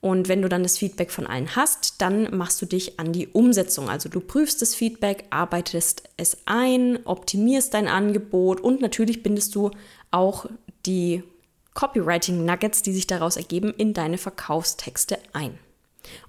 Und 0.00 0.28
wenn 0.28 0.42
du 0.42 0.48
dann 0.48 0.62
das 0.62 0.78
Feedback 0.78 1.10
von 1.10 1.26
allen 1.26 1.56
hast, 1.56 2.02
dann 2.02 2.36
machst 2.36 2.60
du 2.60 2.66
dich 2.66 3.00
an 3.00 3.12
die 3.12 3.28
Umsetzung. 3.28 3.88
Also 3.88 4.08
du 4.08 4.20
prüfst 4.20 4.60
das 4.60 4.74
Feedback, 4.74 5.24
arbeitest 5.30 6.04
es 6.16 6.36
ein, 6.44 6.98
optimierst 7.04 7.72
dein 7.74 7.88
Angebot 7.88 8.60
und 8.60 8.80
natürlich 8.80 9.22
bindest 9.22 9.54
du 9.54 9.70
auch 10.10 10.46
die 10.86 11.24
Copywriting-Nuggets, 11.72 12.82
die 12.82 12.92
sich 12.92 13.06
daraus 13.06 13.36
ergeben, 13.36 13.72
in 13.76 13.94
deine 13.94 14.18
Verkaufstexte 14.18 15.18
ein. 15.32 15.58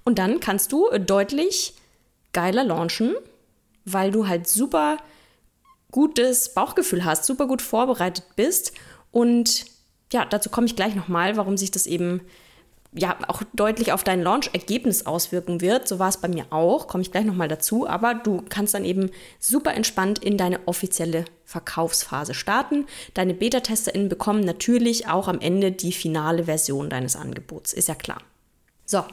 Und 0.04 0.18
dann 0.18 0.40
kannst 0.40 0.72
du 0.72 0.88
deutlich 0.98 1.74
geiler 2.32 2.64
launchen, 2.64 3.14
weil 3.84 4.10
du 4.10 4.28
halt 4.28 4.46
super 4.46 4.98
gutes 5.90 6.52
Bauchgefühl 6.54 7.04
hast, 7.04 7.24
super 7.24 7.46
gut 7.46 7.62
vorbereitet 7.62 8.24
bist. 8.36 8.72
Und 9.10 9.66
ja, 10.12 10.24
dazu 10.24 10.50
komme 10.50 10.66
ich 10.66 10.76
gleich 10.76 10.94
nochmal, 10.94 11.36
warum 11.36 11.56
sich 11.56 11.70
das 11.70 11.86
eben 11.86 12.20
ja 12.98 13.16
auch 13.28 13.42
deutlich 13.52 13.92
auf 13.92 14.04
dein 14.04 14.22
Launch-Ergebnis 14.22 15.06
auswirken 15.06 15.60
wird. 15.60 15.86
So 15.86 15.98
war 15.98 16.08
es 16.08 16.16
bei 16.18 16.28
mir 16.28 16.46
auch, 16.50 16.88
komme 16.88 17.02
ich 17.02 17.12
gleich 17.12 17.24
nochmal 17.24 17.48
dazu. 17.48 17.86
Aber 17.86 18.14
du 18.14 18.42
kannst 18.48 18.74
dann 18.74 18.84
eben 18.84 19.10
super 19.38 19.74
entspannt 19.74 20.18
in 20.18 20.36
deine 20.36 20.60
offizielle 20.66 21.24
Verkaufsphase 21.44 22.34
starten. 22.34 22.86
Deine 23.14 23.34
Beta-TesterInnen 23.34 24.08
bekommen 24.08 24.40
natürlich 24.40 25.08
auch 25.08 25.28
am 25.28 25.40
Ende 25.40 25.72
die 25.72 25.92
finale 25.92 26.44
Version 26.44 26.90
deines 26.90 27.16
Angebots, 27.16 27.72
ist 27.72 27.88
ja 27.88 27.94
klar. 27.94 28.22
So, 28.84 29.04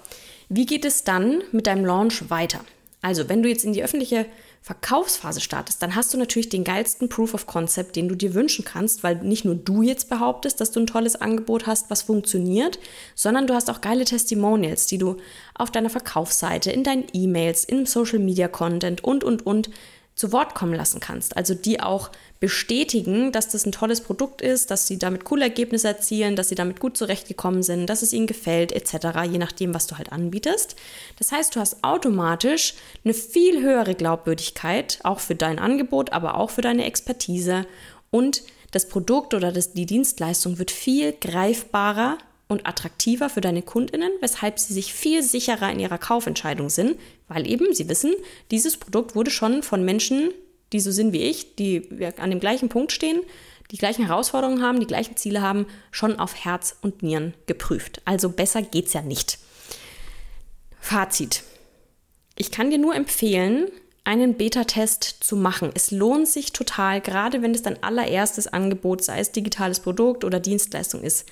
wie 0.56 0.66
geht 0.66 0.86
es 0.86 1.04
dann 1.04 1.42
mit 1.52 1.68
deinem 1.68 1.86
Launch 1.86 2.30
weiter? 2.30 2.60
Also, 3.02 3.28
wenn 3.28 3.44
du 3.44 3.50
jetzt 3.50 3.66
in 3.66 3.74
die 3.74 3.84
öffentliche 3.84 4.26
Verkaufsphase 4.62 5.42
startest, 5.42 5.82
dann 5.82 5.94
hast 5.94 6.14
du 6.14 6.18
natürlich 6.18 6.48
den 6.48 6.64
geilsten 6.64 7.10
Proof 7.10 7.34
of 7.34 7.48
Concept, 7.48 7.98
den 7.98 8.08
du 8.08 8.16
dir 8.16 8.34
wünschen 8.34 8.64
kannst, 8.64 9.04
weil 9.04 9.18
nicht 9.18 9.44
nur 9.44 9.56
du 9.56 9.82
jetzt 9.82 10.10
behauptest, 10.10 10.62
dass 10.62 10.72
du 10.72 10.80
ein 10.80 10.88
tolles 10.88 11.18
Angebot 11.18 11.68
hast, 11.68 11.90
was 11.90 12.04
funktioniert, 12.04 12.80
sondern 13.14 13.46
du 13.46 13.54
hast 13.54 13.70
auch 13.70 13.82
geile 13.82 14.06
Testimonials, 14.06 14.86
die 14.86 14.98
du 14.98 15.18
auf 15.54 15.70
deiner 15.70 15.90
Verkaufsseite, 15.90 16.72
in 16.72 16.86
deinen 16.86 17.06
E-Mails, 17.12 17.66
im 17.66 17.86
Social 17.86 18.20
Media 18.20 18.48
Content 18.48 19.04
und, 19.04 19.26
und, 19.26 19.46
und 19.46 19.70
zu 20.16 20.32
Wort 20.32 20.56
kommen 20.56 20.74
lassen 20.74 21.02
kannst. 21.02 21.36
Also 21.36 21.56
die 21.56 21.82
auch 21.82 22.10
bestätigen, 22.44 23.32
dass 23.32 23.48
das 23.48 23.66
ein 23.66 23.72
tolles 23.72 24.02
Produkt 24.02 24.42
ist, 24.42 24.70
dass 24.70 24.86
sie 24.86 25.00
damit 25.00 25.24
coole 25.24 25.46
Ergebnisse 25.46 25.88
erzielen, 25.88 26.36
dass 26.36 26.50
sie 26.50 26.56
damit 26.56 26.82
gut 26.82 26.98
zurechtgekommen 26.98 27.64
sind, 27.64 27.88
dass 27.88 28.02
es 28.02 28.12
ihnen 28.12 28.28
gefällt, 28.28 28.74
etc., 28.74 29.22
je 29.32 29.38
nachdem, 29.38 29.74
was 29.74 29.88
du 29.88 29.98
halt 29.98 30.12
anbietest. 30.12 30.76
Das 31.18 31.32
heißt, 31.32 31.56
du 31.56 31.62
hast 31.62 31.86
automatisch 31.86 32.74
eine 33.06 33.14
viel 33.14 33.64
höhere 33.64 33.96
Glaubwürdigkeit, 33.96 35.00
auch 35.04 35.22
für 35.22 35.36
dein 35.36 35.58
Angebot, 35.58 36.12
aber 36.12 36.36
auch 36.36 36.50
für 36.50 36.60
deine 36.60 36.84
Expertise 36.84 37.66
und 38.12 38.44
das 38.72 38.90
Produkt 38.90 39.34
oder 39.34 39.54
das, 39.54 39.72
die 39.72 39.86
Dienstleistung 39.86 40.60
wird 40.60 40.72
viel 40.72 41.14
greifbarer 41.14 42.18
und 42.50 42.68
attraktiver 42.68 43.30
für 43.30 43.40
deine 43.40 43.62
Kundinnen, 43.62 44.12
weshalb 44.20 44.60
sie 44.60 44.74
sich 44.74 44.94
viel 44.94 45.24
sicherer 45.24 45.72
in 45.72 45.80
ihrer 45.80 45.98
Kaufentscheidung 45.98 46.70
sind, 46.70 47.00
weil 47.30 47.50
eben 47.50 47.74
sie 47.74 47.88
wissen, 47.88 48.14
dieses 48.52 48.76
Produkt 48.76 49.16
wurde 49.16 49.32
schon 49.32 49.64
von 49.64 49.86
Menschen, 49.86 50.32
die 50.74 50.80
so 50.80 50.92
sind 50.92 51.14
wie 51.14 51.22
ich, 51.22 51.56
die 51.56 51.88
an 52.18 52.30
dem 52.30 52.40
gleichen 52.40 52.70
Punkt 52.70 52.92
stehen, 52.92 53.22
die 53.72 53.78
gleichen 53.78 54.06
Herausforderungen 54.06 54.62
haben, 54.62 54.80
die 54.80 54.88
gleichen 54.88 55.16
Ziele 55.16 55.42
haben, 55.42 55.66
schon 55.92 56.20
auf 56.20 56.36
Herz 56.44 56.76
und 56.82 57.02
Nieren 57.02 57.34
geprüft. 57.46 58.02
Also 58.06 58.30
besser 58.30 58.62
geht's 58.62 58.94
ja 58.94 59.02
nicht. 59.02 59.40
Fazit. 60.80 61.44
Ich 62.36 62.52
kann 62.52 62.70
dir 62.70 62.78
nur 62.78 62.96
empfehlen, 62.96 63.68
einen 64.04 64.36
Beta-Test 64.36 65.18
zu 65.22 65.36
machen. 65.36 65.72
Es 65.74 65.92
lohnt 65.92 66.28
sich 66.28 66.52
total, 66.52 67.00
gerade 67.00 67.42
wenn 67.42 67.56
es 67.56 67.62
dein 67.62 67.82
allererstes 67.82 68.48
Angebot, 68.48 69.04
sei 69.04 69.20
es 69.20 69.32
digitales 69.32 69.80
Produkt 69.80 70.26
oder 70.26 70.40
Dienstleistung 70.40 71.04
ist. 71.04 71.26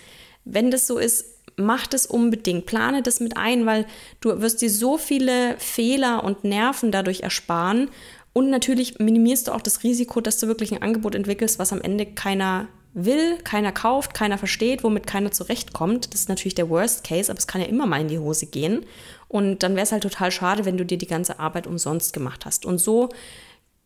Wenn 0.45 0.71
das 0.71 0.88
so 0.88 0.97
ist, 0.97 1.25
mach 1.58 1.86
das 1.86 2.06
unbedingt, 2.06 2.65
plane 2.65 3.01
das 3.01 3.19
mit 3.19 3.36
ein, 3.36 3.65
weil 3.65 3.86
du 4.21 4.41
wirst 4.41 4.62
dir 4.62 4.69
so 4.69 4.97
viele 4.97 5.58
Fehler 5.58 6.23
und 6.23 6.43
Nerven 6.43 6.91
dadurch 6.91 7.21
ersparen. 7.21 7.89
Und 8.34 8.50
natürlich 8.50 9.00
minimierst 9.00 9.48
du 9.48 9.52
auch 9.52 9.62
das 9.62 9.84
Risiko, 9.84 10.22
dass 10.22 10.39
du 10.39 10.48
wirklich 10.48 10.72
ein 10.72 10.82
Angebot 10.82 11.15
entwickelst, 11.15 11.60
was 11.60 11.74
am 11.74 11.82
Ende 11.82 12.06
keiner 12.06 12.67
will, 12.94 13.38
keiner 13.44 13.72
kauft, 13.72 14.13
keiner 14.13 14.38
versteht, 14.38 14.84
womit 14.84 15.08
keiner 15.08 15.32
zurechtkommt. 15.32 16.13
Das 16.13 16.22
ist 16.22 16.30
natürlich 16.30 16.56
der 16.56 16.70
Worst 16.70 17.04
Case, 17.04 17.32
aber 17.32 17.39
es 17.39 17.48
kann 17.48 17.62
ja 17.62 17.67
immer 17.67 17.86
mal 17.86 18.02
in 18.02 18.08
die 18.08 18.20
Hose 18.20 18.46
gehen. 18.46 18.86
Und 19.28 19.63
dann 19.63 19.76
wäre 19.76 19.84
es 19.84 19.91
halt 19.91 20.04
total 20.04 20.32
schade, 20.32 20.65
wenn 20.65 20.78
du 20.78 20.86
dir 20.86 20.98
die 20.98 21.08
ganze 21.08 21.39
Arbeit 21.39 21.67
umsonst 21.67 22.13
gemacht 22.13 22.46
hast. 22.46 22.65
Und 22.65 22.80
so 22.80 23.10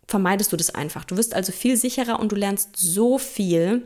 vermeidest 0.08 0.52
du 0.52 0.58
das 0.58 0.74
einfach. 0.74 1.06
Du 1.06 1.18
wirst 1.18 1.34
also 1.34 1.52
viel 1.52 1.78
sicherer 1.78 2.20
und 2.20 2.32
du 2.32 2.36
lernst 2.36 2.76
so 2.76 3.18
viel 3.18 3.84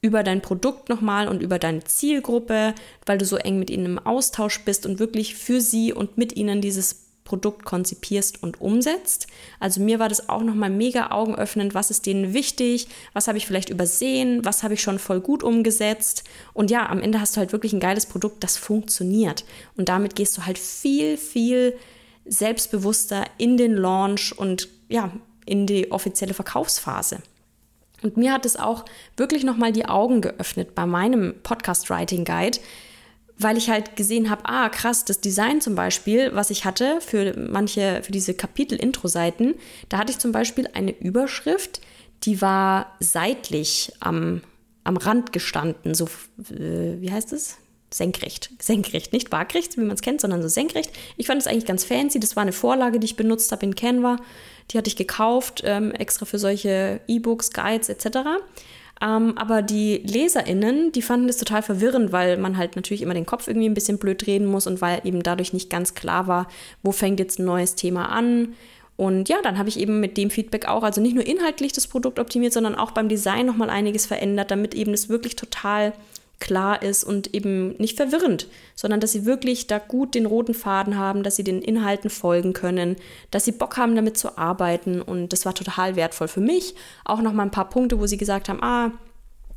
über 0.00 0.22
dein 0.22 0.42
Produkt 0.42 0.90
nochmal 0.90 1.28
und 1.28 1.42
über 1.42 1.58
deine 1.58 1.82
Zielgruppe, 1.84 2.74
weil 3.06 3.16
du 3.16 3.24
so 3.24 3.36
eng 3.36 3.58
mit 3.58 3.70
ihnen 3.70 3.86
im 3.86 3.98
Austausch 3.98 4.62
bist 4.64 4.84
und 4.84 4.98
wirklich 4.98 5.34
für 5.34 5.62
sie 5.62 5.94
und 5.94 6.18
mit 6.18 6.36
ihnen 6.36 6.60
dieses 6.60 7.03
Produkt 7.24 7.64
konzipierst 7.64 8.42
und 8.42 8.60
umsetzt. 8.60 9.26
Also 9.58 9.80
mir 9.80 9.98
war 9.98 10.10
das 10.10 10.28
auch 10.28 10.42
nochmal 10.42 10.70
mega 10.70 11.10
augenöffnend, 11.10 11.74
was 11.74 11.90
ist 11.90 12.04
denen 12.04 12.34
wichtig, 12.34 12.86
was 13.14 13.28
habe 13.28 13.38
ich 13.38 13.46
vielleicht 13.46 13.70
übersehen, 13.70 14.44
was 14.44 14.62
habe 14.62 14.74
ich 14.74 14.82
schon 14.82 14.98
voll 14.98 15.20
gut 15.20 15.42
umgesetzt. 15.42 16.24
Und 16.52 16.70
ja, 16.70 16.88
am 16.88 17.00
Ende 17.00 17.20
hast 17.20 17.36
du 17.36 17.40
halt 17.40 17.52
wirklich 17.52 17.72
ein 17.72 17.80
geiles 17.80 18.06
Produkt, 18.06 18.44
das 18.44 18.58
funktioniert. 18.58 19.44
Und 19.76 19.88
damit 19.88 20.14
gehst 20.16 20.36
du 20.36 20.44
halt 20.44 20.58
viel, 20.58 21.16
viel 21.16 21.74
selbstbewusster 22.26 23.24
in 23.38 23.56
den 23.56 23.74
Launch 23.74 24.36
und 24.36 24.68
ja, 24.88 25.10
in 25.46 25.66
die 25.66 25.90
offizielle 25.90 26.34
Verkaufsphase. 26.34 27.18
Und 28.02 28.18
mir 28.18 28.32
hat 28.32 28.44
es 28.44 28.56
auch 28.56 28.84
wirklich 29.16 29.44
nochmal 29.44 29.72
die 29.72 29.86
Augen 29.86 30.20
geöffnet 30.20 30.74
bei 30.74 30.84
meinem 30.84 31.34
Podcast 31.42 31.88
Writing 31.88 32.26
Guide, 32.26 32.58
weil 33.38 33.56
ich 33.56 33.68
halt 33.68 33.96
gesehen 33.96 34.30
habe, 34.30 34.42
ah 34.44 34.68
krass, 34.68 35.04
das 35.04 35.20
Design 35.20 35.60
zum 35.60 35.74
Beispiel, 35.74 36.34
was 36.34 36.50
ich 36.50 36.64
hatte 36.64 37.00
für 37.00 37.36
manche, 37.36 38.02
für 38.02 38.12
diese 38.12 38.34
Kapitel-Intro-Seiten, 38.34 39.54
da 39.88 39.98
hatte 39.98 40.12
ich 40.12 40.18
zum 40.18 40.32
Beispiel 40.32 40.68
eine 40.72 40.92
Überschrift, 40.92 41.80
die 42.22 42.40
war 42.40 42.96
seitlich 43.00 43.92
am, 44.00 44.40
am 44.84 44.96
Rand 44.96 45.32
gestanden, 45.32 45.94
so, 45.94 46.06
äh, 46.50 47.00
wie 47.00 47.10
heißt 47.10 47.32
es? 47.32 47.58
Senkrecht. 47.92 48.50
Senkrecht, 48.60 49.12
nicht 49.12 49.30
waagrecht, 49.30 49.76
wie 49.76 49.82
man 49.82 49.92
es 49.94 50.02
kennt, 50.02 50.20
sondern 50.20 50.42
so 50.42 50.48
senkrecht. 50.48 50.90
Ich 51.16 51.28
fand 51.28 51.40
es 51.40 51.46
eigentlich 51.46 51.64
ganz 51.64 51.84
fancy. 51.84 52.18
Das 52.18 52.34
war 52.34 52.42
eine 52.42 52.52
Vorlage, 52.52 52.98
die 52.98 53.04
ich 53.04 53.14
benutzt 53.14 53.52
habe 53.52 53.64
in 53.64 53.76
Canva. 53.76 54.16
Die 54.70 54.78
hatte 54.78 54.88
ich 54.88 54.96
gekauft, 54.96 55.62
ähm, 55.64 55.92
extra 55.92 56.26
für 56.26 56.40
solche 56.40 57.00
E-Books, 57.06 57.52
Guides 57.52 57.88
etc. 57.88 58.18
Ähm, 59.00 59.36
aber 59.36 59.62
die 59.62 59.98
LeserInnen, 59.98 60.92
die 60.92 61.02
fanden 61.02 61.26
das 61.26 61.36
total 61.36 61.62
verwirrend, 61.62 62.12
weil 62.12 62.36
man 62.36 62.56
halt 62.56 62.76
natürlich 62.76 63.02
immer 63.02 63.14
den 63.14 63.26
Kopf 63.26 63.48
irgendwie 63.48 63.68
ein 63.68 63.74
bisschen 63.74 63.98
blöd 63.98 64.24
drehen 64.24 64.46
muss 64.46 64.66
und 64.66 64.80
weil 64.80 65.00
eben 65.04 65.22
dadurch 65.22 65.52
nicht 65.52 65.68
ganz 65.68 65.94
klar 65.94 66.26
war, 66.26 66.48
wo 66.82 66.92
fängt 66.92 67.18
jetzt 67.18 67.38
ein 67.38 67.44
neues 67.44 67.74
Thema 67.74 68.10
an. 68.10 68.54
Und 68.96 69.28
ja, 69.28 69.42
dann 69.42 69.58
habe 69.58 69.68
ich 69.68 69.80
eben 69.80 69.98
mit 69.98 70.16
dem 70.16 70.30
Feedback 70.30 70.68
auch, 70.68 70.84
also 70.84 71.00
nicht 71.00 71.16
nur 71.16 71.26
inhaltlich 71.26 71.72
das 71.72 71.88
Produkt 71.88 72.20
optimiert, 72.20 72.52
sondern 72.52 72.76
auch 72.76 72.92
beim 72.92 73.08
Design 73.08 73.46
nochmal 73.46 73.70
einiges 73.70 74.06
verändert, 74.06 74.52
damit 74.52 74.74
eben 74.74 74.92
es 74.92 75.08
wirklich 75.08 75.34
total 75.34 75.92
klar 76.40 76.82
ist 76.82 77.04
und 77.04 77.34
eben 77.34 77.76
nicht 77.76 77.96
verwirrend, 77.96 78.48
sondern 78.74 79.00
dass 79.00 79.12
sie 79.12 79.24
wirklich 79.24 79.66
da 79.66 79.78
gut 79.78 80.14
den 80.14 80.26
roten 80.26 80.54
Faden 80.54 80.98
haben, 80.98 81.22
dass 81.22 81.36
sie 81.36 81.44
den 81.44 81.62
Inhalten 81.62 82.10
folgen 82.10 82.52
können, 82.52 82.96
dass 83.30 83.44
sie 83.44 83.52
Bock 83.52 83.76
haben, 83.76 83.94
damit 83.94 84.18
zu 84.18 84.36
arbeiten. 84.36 85.00
Und 85.00 85.32
das 85.32 85.46
war 85.46 85.54
total 85.54 85.96
wertvoll 85.96 86.28
für 86.28 86.40
mich. 86.40 86.74
Auch 87.04 87.22
noch 87.22 87.32
mal 87.32 87.44
ein 87.44 87.50
paar 87.50 87.68
Punkte, 87.68 87.98
wo 88.00 88.06
sie 88.06 88.18
gesagt 88.18 88.48
haben, 88.48 88.62
ah, 88.62 88.92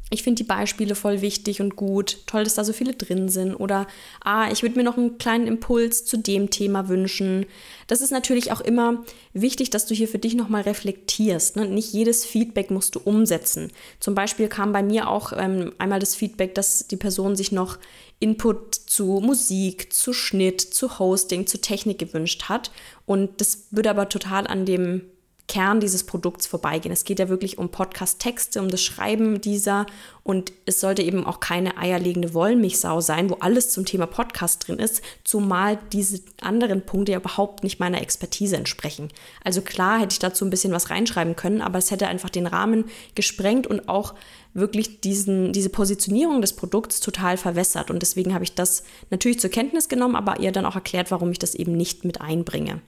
ich 0.09 0.23
finde 0.23 0.41
die 0.41 0.47
Beispiele 0.47 0.95
voll 0.95 1.21
wichtig 1.21 1.59
und 1.59 1.75
gut. 1.75 2.19
Toll, 2.27 2.45
dass 2.45 2.55
da 2.55 2.63
so 2.63 2.71
viele 2.71 2.93
drin 2.93 3.27
sind. 3.27 3.55
Oder, 3.55 3.87
ah, 4.23 4.49
ich 4.49 4.61
würde 4.61 4.77
mir 4.77 4.83
noch 4.83 4.97
einen 4.97 5.17
kleinen 5.17 5.47
Impuls 5.47 6.05
zu 6.05 6.17
dem 6.17 6.49
Thema 6.49 6.87
wünschen. 6.87 7.45
Das 7.87 7.99
ist 7.99 8.11
natürlich 8.11 8.53
auch 8.53 8.61
immer 8.61 9.03
wichtig, 9.33 9.69
dass 9.69 9.85
du 9.85 9.93
hier 9.93 10.07
für 10.07 10.17
dich 10.17 10.35
nochmal 10.35 10.61
reflektierst. 10.61 11.57
Ne? 11.57 11.67
Nicht 11.67 11.91
jedes 11.91 12.25
Feedback 12.25 12.71
musst 12.71 12.95
du 12.95 13.01
umsetzen. 13.01 13.71
Zum 13.99 14.15
Beispiel 14.15 14.47
kam 14.47 14.71
bei 14.71 14.81
mir 14.81 15.09
auch 15.09 15.33
ähm, 15.35 15.73
einmal 15.77 15.99
das 15.99 16.15
Feedback, 16.15 16.55
dass 16.55 16.87
die 16.87 16.97
Person 16.97 17.35
sich 17.35 17.51
noch 17.51 17.77
Input 18.19 18.75
zu 18.75 19.19
Musik, 19.21 19.91
zu 19.91 20.13
Schnitt, 20.13 20.61
zu 20.61 20.99
Hosting, 20.99 21.47
zu 21.47 21.59
Technik 21.59 21.99
gewünscht 21.99 22.43
hat. 22.43 22.71
Und 23.05 23.41
das 23.41 23.67
würde 23.71 23.89
aber 23.89 24.07
total 24.07 24.47
an 24.47 24.65
dem 24.65 25.01
Kern 25.47 25.79
dieses 25.79 26.05
Produkts 26.05 26.45
vorbeigehen. 26.45 26.91
Es 26.91 27.05
geht 27.05 27.19
ja 27.19 27.29
wirklich 27.29 27.57
um 27.57 27.69
Podcast-Texte, 27.69 28.59
um 28.59 28.67
das 28.67 28.83
Schreiben 28.83 29.39
dieser 29.39 29.85
und 30.23 30.51
es 30.65 30.81
sollte 30.81 31.01
eben 31.01 31.25
auch 31.25 31.39
keine 31.39 31.77
eierlegende 31.77 32.33
Wollmilchsau 32.33 32.99
sein, 32.99 33.29
wo 33.29 33.35
alles 33.35 33.71
zum 33.71 33.85
Thema 33.85 34.07
Podcast 34.07 34.67
drin 34.67 34.77
ist, 34.77 35.01
zumal 35.23 35.79
diese 35.93 36.19
anderen 36.41 36.85
Punkte 36.85 37.13
ja 37.13 37.19
überhaupt 37.19 37.63
nicht 37.63 37.79
meiner 37.79 38.01
Expertise 38.01 38.57
entsprechen. 38.57 39.07
Also 39.41 39.61
klar 39.61 39.99
hätte 39.99 40.11
ich 40.11 40.19
dazu 40.19 40.43
ein 40.43 40.49
bisschen 40.49 40.73
was 40.73 40.89
reinschreiben 40.89 41.37
können, 41.37 41.61
aber 41.61 41.79
es 41.79 41.91
hätte 41.91 42.07
einfach 42.07 42.29
den 42.29 42.45
Rahmen 42.45 42.83
gesprengt 43.15 43.67
und 43.67 43.87
auch 43.87 44.15
wirklich 44.53 44.99
diesen, 44.99 45.53
diese 45.53 45.69
Positionierung 45.69 46.41
des 46.41 46.57
Produkts 46.57 46.99
total 46.99 47.37
verwässert. 47.37 47.89
Und 47.89 48.01
deswegen 48.01 48.33
habe 48.33 48.43
ich 48.43 48.53
das 48.53 48.83
natürlich 49.11 49.39
zur 49.39 49.49
Kenntnis 49.49 49.87
genommen, 49.87 50.17
aber 50.17 50.41
ihr 50.41 50.51
dann 50.51 50.65
auch 50.65 50.75
erklärt, 50.75 51.09
warum 51.09 51.31
ich 51.31 51.39
das 51.39 51.55
eben 51.55 51.71
nicht 51.71 52.03
mit 52.03 52.19
einbringe. 52.19 52.81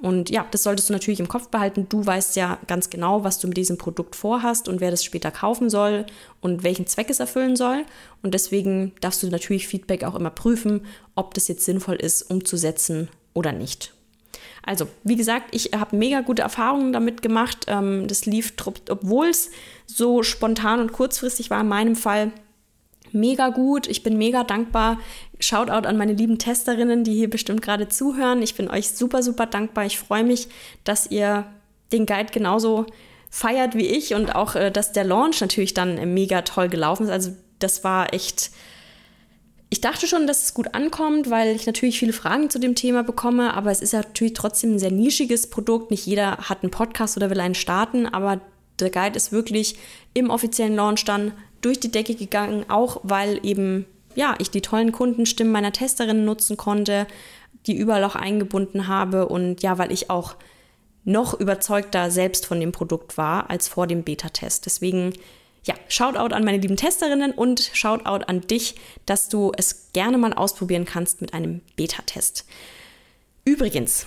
Und 0.00 0.30
ja, 0.30 0.46
das 0.50 0.62
solltest 0.62 0.88
du 0.88 0.92
natürlich 0.92 1.20
im 1.20 1.28
Kopf 1.28 1.48
behalten. 1.48 1.86
Du 1.88 2.04
weißt 2.04 2.36
ja 2.36 2.58
ganz 2.66 2.88
genau, 2.88 3.22
was 3.22 3.38
du 3.38 3.48
mit 3.48 3.56
diesem 3.56 3.76
Produkt 3.76 4.16
vorhast 4.16 4.68
und 4.68 4.80
wer 4.80 4.90
das 4.90 5.04
später 5.04 5.30
kaufen 5.30 5.68
soll 5.68 6.06
und 6.40 6.62
welchen 6.62 6.86
Zweck 6.86 7.10
es 7.10 7.20
erfüllen 7.20 7.56
soll. 7.56 7.84
Und 8.22 8.32
deswegen 8.32 8.92
darfst 9.00 9.22
du 9.22 9.28
natürlich 9.28 9.68
Feedback 9.68 10.04
auch 10.04 10.14
immer 10.14 10.30
prüfen, 10.30 10.86
ob 11.14 11.34
das 11.34 11.48
jetzt 11.48 11.64
sinnvoll 11.64 11.96
ist, 11.96 12.22
umzusetzen 12.30 13.08
oder 13.34 13.52
nicht. 13.52 13.92
Also, 14.62 14.86
wie 15.04 15.16
gesagt, 15.16 15.54
ich 15.54 15.70
habe 15.74 15.96
mega 15.96 16.20
gute 16.20 16.42
Erfahrungen 16.42 16.92
damit 16.92 17.22
gemacht. 17.22 17.66
Ähm, 17.68 18.08
das 18.08 18.26
lief, 18.26 18.52
obwohl 18.88 19.28
es 19.28 19.50
so 19.86 20.22
spontan 20.22 20.80
und 20.80 20.92
kurzfristig 20.92 21.50
war 21.50 21.60
in 21.60 21.68
meinem 21.68 21.96
Fall, 21.96 22.32
mega 23.14 23.48
gut. 23.48 23.86
Ich 23.86 24.02
bin 24.02 24.18
mega 24.18 24.44
dankbar. 24.44 24.98
Shoutout 25.38 25.86
an 25.86 25.96
meine 25.96 26.12
lieben 26.12 26.38
Testerinnen, 26.38 27.04
die 27.04 27.14
hier 27.14 27.30
bestimmt 27.30 27.62
gerade 27.62 27.88
zuhören. 27.88 28.42
Ich 28.42 28.54
bin 28.54 28.70
euch 28.70 28.90
super, 28.90 29.22
super 29.22 29.46
dankbar. 29.46 29.86
Ich 29.86 29.98
freue 29.98 30.24
mich, 30.24 30.48
dass 30.84 31.10
ihr 31.10 31.46
den 31.92 32.06
Guide 32.06 32.32
genauso 32.32 32.86
feiert 33.30 33.74
wie 33.74 33.86
ich 33.86 34.14
und 34.14 34.34
auch, 34.34 34.56
äh, 34.56 34.70
dass 34.70 34.92
der 34.92 35.04
Launch 35.04 35.40
natürlich 35.40 35.72
dann 35.72 36.14
mega 36.14 36.42
toll 36.42 36.68
gelaufen 36.68 37.04
ist. 37.04 37.10
Also 37.10 37.32
das 37.58 37.84
war 37.84 38.12
echt. 38.12 38.50
Ich 39.72 39.80
dachte 39.80 40.08
schon, 40.08 40.26
dass 40.26 40.42
es 40.42 40.52
gut 40.52 40.74
ankommt, 40.74 41.30
weil 41.30 41.54
ich 41.54 41.64
natürlich 41.64 42.00
viele 42.00 42.12
Fragen 42.12 42.50
zu 42.50 42.58
dem 42.58 42.74
Thema 42.74 43.04
bekomme, 43.04 43.54
aber 43.54 43.70
es 43.70 43.80
ist 43.80 43.92
natürlich 43.92 44.32
trotzdem 44.32 44.74
ein 44.74 44.78
sehr 44.80 44.90
nischiges 44.90 45.48
Produkt. 45.48 45.92
Nicht 45.92 46.06
jeder 46.06 46.38
hat 46.38 46.64
einen 46.64 46.72
Podcast 46.72 47.16
oder 47.16 47.30
will 47.30 47.38
einen 47.38 47.54
starten, 47.54 48.06
aber 48.06 48.40
der 48.80 48.90
Guide 48.90 49.16
ist 49.16 49.30
wirklich 49.30 49.76
im 50.12 50.30
offiziellen 50.30 50.74
Launch 50.74 51.04
dann 51.04 51.32
durch 51.60 51.80
die 51.80 51.90
Decke 51.90 52.14
gegangen, 52.14 52.64
auch 52.68 53.00
weil 53.02 53.40
eben 53.44 53.86
ja, 54.14 54.34
ich 54.38 54.50
die 54.50 54.60
tollen 54.60 54.92
Kundenstimmen 54.92 55.52
meiner 55.52 55.72
Testerinnen 55.72 56.24
nutzen 56.24 56.56
konnte, 56.56 57.06
die 57.66 57.76
überall 57.76 58.04
auch 58.04 58.16
eingebunden 58.16 58.88
habe 58.88 59.28
und 59.28 59.62
ja, 59.62 59.78
weil 59.78 59.92
ich 59.92 60.10
auch 60.10 60.36
noch 61.04 61.38
überzeugter 61.38 62.10
selbst 62.10 62.46
von 62.46 62.60
dem 62.60 62.72
Produkt 62.72 63.16
war 63.16 63.50
als 63.50 63.68
vor 63.68 63.86
dem 63.86 64.02
Beta-Test. 64.02 64.66
Deswegen 64.66 65.14
ja, 65.64 65.74
Shoutout 65.88 66.34
an 66.34 66.44
meine 66.44 66.58
lieben 66.58 66.76
Testerinnen 66.76 67.32
und 67.32 67.70
Shoutout 67.74 68.24
an 68.26 68.40
dich, 68.42 68.76
dass 69.06 69.28
du 69.28 69.52
es 69.56 69.92
gerne 69.92 70.18
mal 70.18 70.32
ausprobieren 70.32 70.84
kannst 70.86 71.20
mit 71.20 71.34
einem 71.34 71.60
Beta-Test. 71.76 72.46
Übrigens, 73.44 74.06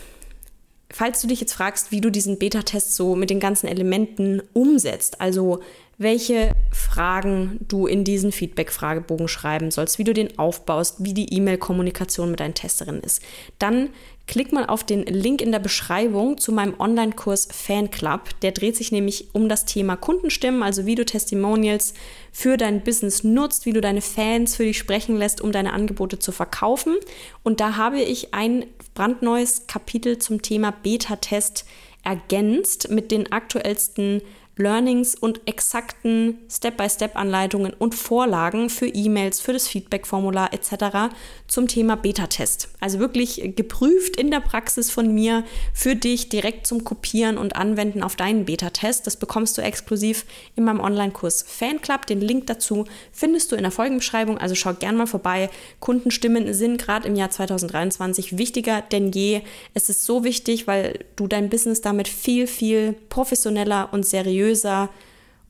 falls 0.91 1.21
du 1.21 1.27
dich 1.27 1.41
jetzt 1.41 1.53
fragst, 1.53 1.91
wie 1.91 2.01
du 2.01 2.09
diesen 2.09 2.39
Beta-Test 2.39 2.95
so 2.95 3.15
mit 3.15 3.29
den 3.29 3.39
ganzen 3.39 3.67
Elementen 3.67 4.41
umsetzt, 4.53 5.21
also 5.21 5.61
welche 5.97 6.53
Fragen 6.71 7.59
du 7.67 7.85
in 7.87 8.03
diesen 8.03 8.31
Feedback-Fragebogen 8.31 9.27
schreiben 9.27 9.71
sollst, 9.71 9.99
wie 9.99 10.03
du 10.03 10.13
den 10.13 10.39
aufbaust, 10.39 10.97
wie 10.99 11.13
die 11.13 11.33
E-Mail-Kommunikation 11.33 12.31
mit 12.31 12.39
deinen 12.39 12.55
Testerinnen 12.55 13.01
ist. 13.01 13.21
Dann 13.59 13.89
klick 14.25 14.51
mal 14.51 14.65
auf 14.65 14.83
den 14.83 15.03
Link 15.03 15.41
in 15.41 15.51
der 15.51 15.59
Beschreibung 15.59 16.37
zu 16.37 16.51
meinem 16.51 16.79
Online-Kurs 16.79 17.49
Fanclub. 17.51 18.39
Der 18.41 18.51
dreht 18.51 18.75
sich 18.75 18.91
nämlich 18.91 19.27
um 19.33 19.49
das 19.49 19.65
Thema 19.65 19.95
Kundenstimmen, 19.95 20.63
also 20.63 20.85
wie 20.85 20.95
du 20.95 21.05
Testimonials 21.05 21.93
für 22.31 22.57
dein 22.57 22.83
Business 22.83 23.23
nutzt, 23.23 23.65
wie 23.65 23.73
du 23.73 23.81
deine 23.81 24.01
Fans 24.01 24.55
für 24.55 24.63
dich 24.63 24.77
sprechen 24.77 25.17
lässt, 25.17 25.41
um 25.41 25.51
deine 25.51 25.73
Angebote 25.73 26.19
zu 26.19 26.31
verkaufen. 26.31 26.95
Und 27.43 27.59
da 27.59 27.75
habe 27.75 28.01
ich 28.01 28.33
ein 28.33 28.65
brandneues 28.95 29.67
Kapitel 29.67 30.17
zum 30.17 30.41
Thema 30.41 30.71
Beta-Test 30.71 31.65
ergänzt 32.03 32.89
mit 32.89 33.11
den 33.11 33.31
aktuellsten 33.31 34.21
Learnings 34.55 35.15
und 35.15 35.41
exakten 35.47 36.37
Step-by-Step-Anleitungen 36.47 37.73
und 37.73 37.95
Vorlagen 37.95 38.69
für 38.69 38.85
E-Mails, 38.85 39.39
für 39.39 39.51
das 39.51 39.67
Feedback-Formular 39.67 40.53
etc. 40.53 41.13
zum 41.47 41.67
Thema 41.67 41.95
Beta-Test. 41.95 42.69
Also 42.79 42.99
wirklich 42.99 43.41
geprüft 43.55 44.15
in 44.15 44.29
der 44.29 44.41
Praxis 44.41 44.91
von 44.91 45.11
mir 45.11 45.43
für 45.73 45.95
dich 45.95 46.29
direkt 46.29 46.67
zum 46.67 46.83
Kopieren 46.83 47.39
und 47.39 47.55
Anwenden 47.55 48.03
auf 48.03 48.15
deinen 48.15 48.45
Beta-Test. 48.45 49.07
Das 49.07 49.17
bekommst 49.17 49.57
du 49.57 49.63
exklusiv 49.63 50.25
in 50.55 50.65
meinem 50.65 50.81
Online-Kurs 50.81 51.45
Fanclub. 51.47 52.05
Den 52.05 52.21
Link 52.21 52.45
dazu 52.45 52.85
findest 53.11 53.51
du 53.51 53.55
in 53.55 53.63
der 53.63 53.71
Folgenbeschreibung. 53.71 54.37
Also 54.37 54.53
schau 54.53 54.73
gern 54.73 54.97
mal 54.97 55.07
vorbei. 55.07 55.49
Kundenstimmen 55.79 56.53
sind 56.53 56.77
gerade 56.77 57.07
im 57.07 57.15
Jahr 57.15 57.31
2023 57.31 58.37
wichtiger 58.37 58.83
denn 58.83 59.11
je. 59.11 59.41
Es 59.73 59.89
ist 59.89 60.05
so 60.05 60.23
wichtig, 60.23 60.67
weil 60.67 60.99
du 61.15 61.27
dein 61.27 61.49
Business 61.49 61.81
damit 61.81 62.07
viel, 62.07 62.45
viel 62.45 62.93
professioneller 63.09 63.89
und 63.91 64.05
seriöser 64.05 64.42
seriöser 64.43 64.89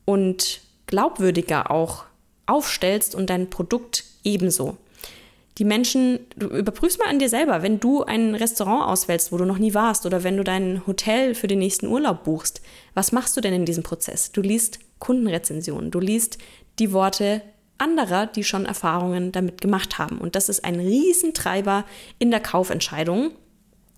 und 0.04 0.60
glaubwürdiger 0.86 1.70
auch 1.70 2.04
aufstellst 2.46 3.14
und 3.14 3.30
dein 3.30 3.50
Produkt 3.50 4.04
ebenso. 4.22 4.76
Die 5.58 5.64
Menschen, 5.64 6.18
du 6.36 6.48
überprüfst 6.48 6.98
mal 6.98 7.08
an 7.08 7.20
dir 7.20 7.28
selber, 7.28 7.62
wenn 7.62 7.78
du 7.78 8.02
ein 8.02 8.34
Restaurant 8.34 8.88
auswählst, 8.88 9.30
wo 9.30 9.36
du 9.36 9.44
noch 9.44 9.58
nie 9.58 9.72
warst, 9.72 10.04
oder 10.04 10.24
wenn 10.24 10.36
du 10.36 10.42
dein 10.42 10.84
Hotel 10.86 11.34
für 11.34 11.46
den 11.46 11.60
nächsten 11.60 11.86
Urlaub 11.86 12.24
buchst, 12.24 12.60
was 12.94 13.12
machst 13.12 13.36
du 13.36 13.40
denn 13.40 13.54
in 13.54 13.64
diesem 13.64 13.84
Prozess? 13.84 14.32
Du 14.32 14.40
liest 14.40 14.80
Kundenrezensionen, 14.98 15.92
du 15.92 16.00
liest 16.00 16.38
die 16.80 16.92
Worte 16.92 17.40
anderer, 17.78 18.26
die 18.26 18.42
schon 18.42 18.66
Erfahrungen 18.66 19.30
damit 19.30 19.60
gemacht 19.60 19.98
haben. 19.98 20.18
Und 20.18 20.34
das 20.34 20.48
ist 20.48 20.64
ein 20.64 20.80
Riesentreiber 20.80 21.84
in 22.18 22.30
der 22.30 22.40
Kaufentscheidung. 22.40 23.30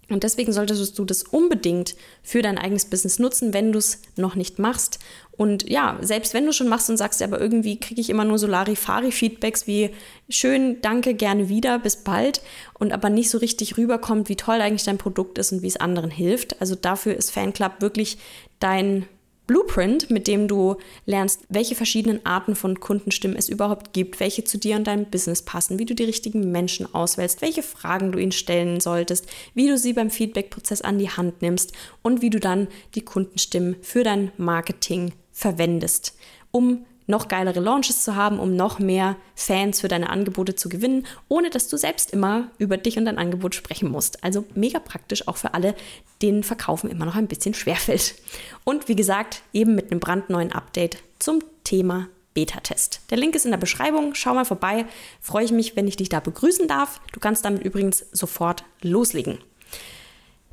Und 0.08 0.22
deswegen 0.22 0.52
solltest 0.52 0.98
du 0.98 1.04
das 1.04 1.24
unbedingt 1.24 1.96
für 2.22 2.40
dein 2.40 2.58
eigenes 2.58 2.84
Business 2.84 3.18
nutzen, 3.18 3.52
wenn 3.52 3.72
du 3.72 3.78
es 3.78 4.00
noch 4.16 4.36
nicht 4.36 4.58
machst. 4.58 5.00
Und 5.32 5.68
ja, 5.68 5.98
selbst 6.00 6.32
wenn 6.32 6.46
du 6.46 6.52
schon 6.52 6.68
machst 6.68 6.88
und 6.88 6.96
sagst, 6.96 7.22
aber 7.22 7.40
irgendwie 7.40 7.78
kriege 7.78 8.00
ich 8.00 8.08
immer 8.08 8.24
nur 8.24 8.38
so 8.38 8.46
Larifari-Feedbacks 8.46 9.66
wie 9.66 9.90
schön, 10.28 10.80
danke, 10.80 11.14
gerne 11.14 11.48
wieder, 11.48 11.78
bis 11.78 11.96
bald 11.96 12.40
und 12.78 12.92
aber 12.92 13.10
nicht 13.10 13.30
so 13.30 13.38
richtig 13.38 13.76
rüberkommt, 13.76 14.28
wie 14.28 14.36
toll 14.36 14.60
eigentlich 14.60 14.84
dein 14.84 14.98
Produkt 14.98 15.38
ist 15.38 15.52
und 15.52 15.62
wie 15.62 15.68
es 15.68 15.76
anderen 15.76 16.10
hilft. 16.10 16.60
Also 16.60 16.74
dafür 16.74 17.14
ist 17.14 17.32
Fanclub 17.32 17.80
wirklich 17.80 18.18
dein 18.60 19.06
Blueprint, 19.46 20.10
mit 20.10 20.26
dem 20.26 20.48
du 20.48 20.76
lernst, 21.04 21.42
welche 21.48 21.74
verschiedenen 21.74 22.24
Arten 22.26 22.56
von 22.56 22.80
Kundenstimmen 22.80 23.36
es 23.36 23.48
überhaupt 23.48 23.92
gibt, 23.92 24.18
welche 24.18 24.44
zu 24.44 24.58
dir 24.58 24.76
und 24.76 24.86
deinem 24.86 25.06
Business 25.06 25.42
passen, 25.42 25.78
wie 25.78 25.84
du 25.84 25.94
die 25.94 26.04
richtigen 26.04 26.50
Menschen 26.50 26.92
auswählst, 26.94 27.42
welche 27.42 27.62
Fragen 27.62 28.12
du 28.12 28.18
ihnen 28.18 28.32
stellen 28.32 28.80
solltest, 28.80 29.26
wie 29.54 29.68
du 29.68 29.78
sie 29.78 29.92
beim 29.92 30.10
Feedback-Prozess 30.10 30.82
an 30.82 30.98
die 30.98 31.10
Hand 31.10 31.42
nimmst 31.42 31.72
und 32.02 32.22
wie 32.22 32.30
du 32.30 32.40
dann 32.40 32.68
die 32.94 33.02
Kundenstimmen 33.02 33.76
für 33.82 34.02
dein 34.02 34.32
Marketing 34.36 35.12
verwendest, 35.32 36.16
um 36.50 36.84
noch 37.06 37.28
geilere 37.28 37.60
Launches 37.60 38.02
zu 38.02 38.16
haben, 38.16 38.38
um 38.38 38.56
noch 38.56 38.78
mehr 38.78 39.16
Fans 39.34 39.80
für 39.80 39.88
deine 39.88 40.10
Angebote 40.10 40.54
zu 40.54 40.68
gewinnen, 40.68 41.06
ohne 41.28 41.50
dass 41.50 41.68
du 41.68 41.76
selbst 41.76 42.12
immer 42.12 42.48
über 42.58 42.76
dich 42.76 42.98
und 42.98 43.04
dein 43.04 43.18
Angebot 43.18 43.54
sprechen 43.54 43.90
musst. 43.90 44.24
Also 44.24 44.44
mega 44.54 44.78
praktisch 44.78 45.28
auch 45.28 45.36
für 45.36 45.54
alle, 45.54 45.74
denen 46.22 46.42
Verkaufen 46.42 46.90
immer 46.90 47.04
noch 47.04 47.16
ein 47.16 47.28
bisschen 47.28 47.54
schwerfällt. 47.54 48.14
Und 48.64 48.88
wie 48.88 48.96
gesagt, 48.96 49.42
eben 49.52 49.74
mit 49.74 49.90
einem 49.90 50.00
brandneuen 50.00 50.52
Update 50.52 50.98
zum 51.18 51.40
Thema 51.64 52.08
Beta-Test. 52.34 53.00
Der 53.10 53.16
Link 53.16 53.34
ist 53.34 53.46
in 53.46 53.50
der 53.50 53.58
Beschreibung. 53.58 54.14
Schau 54.14 54.34
mal 54.34 54.44
vorbei. 54.44 54.84
Freue 55.20 55.44
ich 55.44 55.52
mich, 55.52 55.74
wenn 55.74 55.88
ich 55.88 55.96
dich 55.96 56.10
da 56.10 56.20
begrüßen 56.20 56.68
darf. 56.68 57.00
Du 57.12 57.20
kannst 57.20 57.44
damit 57.44 57.62
übrigens 57.62 58.04
sofort 58.12 58.64
loslegen. 58.82 59.38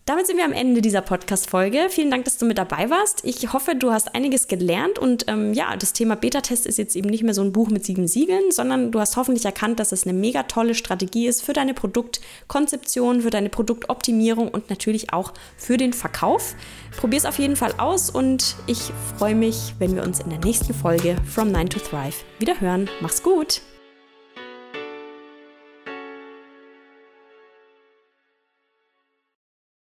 Damit 0.06 0.28
sind 0.28 0.36
wir 0.36 0.44
am 0.44 0.52
Ende 0.52 0.82
dieser 0.82 1.00
Podcast-Folge. 1.00 1.88
Vielen 1.88 2.12
Dank, 2.12 2.26
dass 2.26 2.38
du 2.38 2.46
mit 2.46 2.58
dabei 2.58 2.90
warst. 2.90 3.24
Ich 3.24 3.54
hoffe, 3.54 3.74
du 3.74 3.94
hast 3.94 4.14
einiges 4.14 4.48
gelernt 4.48 5.00
und 5.00 5.24
ähm, 5.30 5.54
ja, 5.54 5.78
das 5.78 5.94
Thema 5.94 6.18
Beta-Test 6.18 6.68
ist 6.68 6.78
jetzt 6.78 6.98
eben 6.98 7.10
nicht 7.10 7.24
mehr 7.24 7.34
so 7.34 7.42
ein 7.42 7.54
Buch 7.54 7.70
mit 7.70 7.86
sieben 7.86 8.06
Siegeln, 8.10 8.52
sondern 8.52 8.92
du 8.92 9.00
hast 9.00 9.16
hoffentlich 9.16 9.46
erkannt, 9.46 9.80
dass 9.80 9.94
es 9.94 10.06
eine 10.06 10.12
mega 10.12 10.44
tolle 10.44 10.76
Strategie 10.76 11.28
ist 11.28 11.42
für 11.42 11.54
deine 11.54 11.74
Produktkonzeption, 11.74 13.22
für 13.22 13.30
deine 13.30 13.48
Produktoptimierung 13.48 14.50
und 14.50 14.70
natürlich 14.70 15.14
auch 15.14 15.32
für 15.56 15.78
den 15.78 15.94
Verkauf. 15.94 16.56
Probier 16.98 17.20
es 17.20 17.26
auf 17.26 17.40
jeden 17.40 17.56
Fall 17.56 17.74
aus 17.78 18.10
und 18.10 18.58
ich 18.68 18.92
freue 19.18 19.36
mich, 19.36 19.74
wenn 19.80 19.96
wir 19.96 20.04
uns 20.04 20.20
in 20.20 20.30
der 20.30 20.40
nächsten 20.40 20.74
Folge 20.74 21.16
From 21.26 21.50
9 21.50 21.70
to 21.70 21.80
Thrive 21.80 22.26
wieder 22.40 22.60
hören. 22.60 22.90
Mach's 23.00 23.24
gut! 23.24 23.62